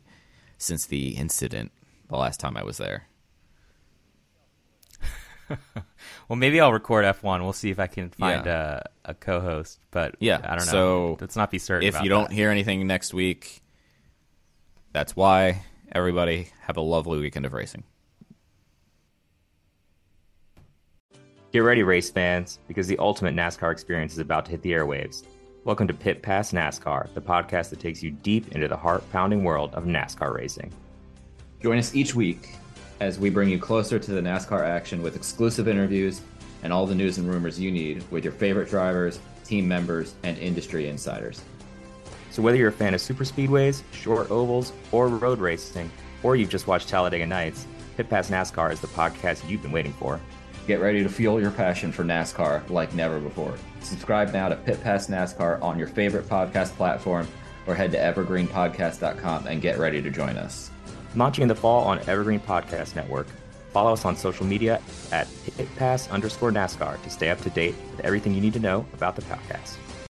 since 0.58 0.86
the 0.86 1.10
incident 1.18 1.72
the 2.10 2.18
last 2.18 2.40
time 2.40 2.56
I 2.56 2.64
was 2.64 2.78
there. 2.78 3.08
well, 6.28 6.36
maybe 6.36 6.60
I'll 6.60 6.74
record 6.74 7.06
F1. 7.06 7.42
We'll 7.42 7.54
see 7.54 7.70
if 7.70 7.80
I 7.80 7.88
can 7.88 8.10
find 8.10 8.46
yeah. 8.46 8.82
a, 9.06 9.12
a, 9.12 9.14
co-host. 9.14 9.80
But 9.92 10.16
yeah, 10.20 10.40
I 10.44 10.56
don't 10.56 10.66
know. 10.66 10.72
So 10.72 11.18
let's 11.22 11.36
not 11.36 11.52
be 11.52 11.60
certain. 11.60 11.88
If 11.88 12.02
you 12.02 12.10
don't 12.10 12.30
that. 12.30 12.36
hear 12.36 12.50
anything 12.50 12.86
next 12.88 13.14
week, 13.14 13.62
that's 14.92 15.16
why. 15.16 15.64
Everybody 15.92 16.50
have 16.62 16.78
a 16.78 16.82
lovely 16.82 17.20
weekend 17.20 17.46
of 17.46 17.54
racing. 17.54 17.84
Get 21.54 21.60
ready, 21.60 21.84
race 21.84 22.10
fans, 22.10 22.60
because 22.68 22.88
the 22.88 22.98
ultimate 22.98 23.34
NASCAR 23.34 23.72
experience 23.72 24.12
is 24.12 24.20
about 24.20 24.46
to 24.46 24.52
hit 24.52 24.62
the 24.62 24.72
airwaves. 24.72 25.24
Welcome 25.64 25.88
to 25.88 25.94
Pit 25.94 26.22
Pass 26.22 26.52
NASCAR, 26.52 27.14
the 27.14 27.22
podcast 27.22 27.70
that 27.70 27.80
takes 27.80 28.04
you 28.04 28.12
deep 28.12 28.52
into 28.54 28.68
the 28.68 28.76
heart 28.76 29.10
pounding 29.12 29.44
world 29.44 29.74
of 29.74 29.86
NASCAR 29.86 30.34
racing. 30.34 30.74
Join 31.62 31.78
us 31.78 31.96
each 31.96 32.14
week 32.14 32.50
as 33.00 33.20
we 33.20 33.30
bring 33.30 33.50
you 33.50 33.60
closer 33.60 34.00
to 34.00 34.12
the 34.12 34.22
NASCAR 34.22 34.66
action 34.66 35.02
with 35.02 35.16
exclusive 35.16 35.68
interviews 35.68 36.22
and 36.64 36.72
all 36.72 36.86
the 36.86 36.96
news 36.96 37.18
and 37.18 37.30
rumors 37.30 37.60
you 37.60 37.72
need 37.72 38.04
with 38.12 38.24
your 38.24 38.34
favorite 38.34 38.70
drivers, 38.70 39.20
team 39.44 39.68
members, 39.68 40.16
and 40.24 40.38
industry 40.38 40.88
insiders. 40.88 41.42
So, 42.32 42.42
whether 42.42 42.58
you're 42.58 42.70
a 42.70 42.74
fan 42.74 42.94
of 42.94 43.02
super 43.02 43.24
speedways, 43.24 43.84
short 43.92 44.30
ovals, 44.32 44.74
or 44.92 45.08
road 45.08 45.40
racing, 45.40 45.90
or 46.24 46.36
you've 46.36 46.50
just 46.50 46.68
watched 46.68 46.90
Talladega 46.90 47.26
Nights, 47.26 47.68
Pit 47.96 48.10
Pass 48.10 48.30
NASCAR 48.30 48.72
is 48.72 48.82
the 48.82 48.88
podcast 48.88 49.48
you've 49.50 49.62
been 49.62 49.72
waiting 49.72 49.94
for. 49.94 50.20
Get 50.68 50.82
ready 50.82 51.04
to 51.04 51.10
fuel 51.10 51.40
your 51.40 51.52
passion 51.52 51.92
for 51.92 52.04
NASCAR 52.04 52.68
like 52.70 52.94
never 52.94 53.20
before. 53.20 53.56
Subscribe 53.82 54.34
now 54.34 54.50
to 54.50 54.56
Pit 54.56 54.82
Pass 54.82 55.08
NASCAR 55.08 55.62
on 55.62 55.78
your 55.78 55.88
favorite 55.88 56.28
podcast 56.28 56.76
platform 56.76 57.28
or 57.68 57.76
head 57.76 57.92
to 57.92 57.98
evergreenpodcast.com 57.98 59.48
and 59.48 59.62
get 59.62 59.78
ready 59.78 60.02
to 60.02 60.10
join 60.10 60.38
us 60.38 60.72
launching 61.16 61.44
in 61.44 61.48
the 61.48 61.56
fall 61.56 61.84
on 61.86 62.00
Evergreen 62.08 62.40
Podcast 62.40 62.96
Network. 62.96 63.28
Follow 63.72 63.94
us 63.94 64.06
on 64.06 64.16
social 64.16 64.46
media 64.46 64.82
at 65.12 65.28
pitpass 65.58 66.10
underscore 66.10 66.52
NASCAR 66.52 67.02
to 67.04 67.10
stay 67.10 67.30
up 67.30 67.42
to 67.42 67.50
date 67.50 67.76
with 67.92 68.00
everything 68.02 68.34
you 68.34 68.42
need 68.42 68.54
to 68.54 68.60
know 68.60 68.86
about 68.94 69.16
the 69.16 69.22
podcast. 69.24 69.78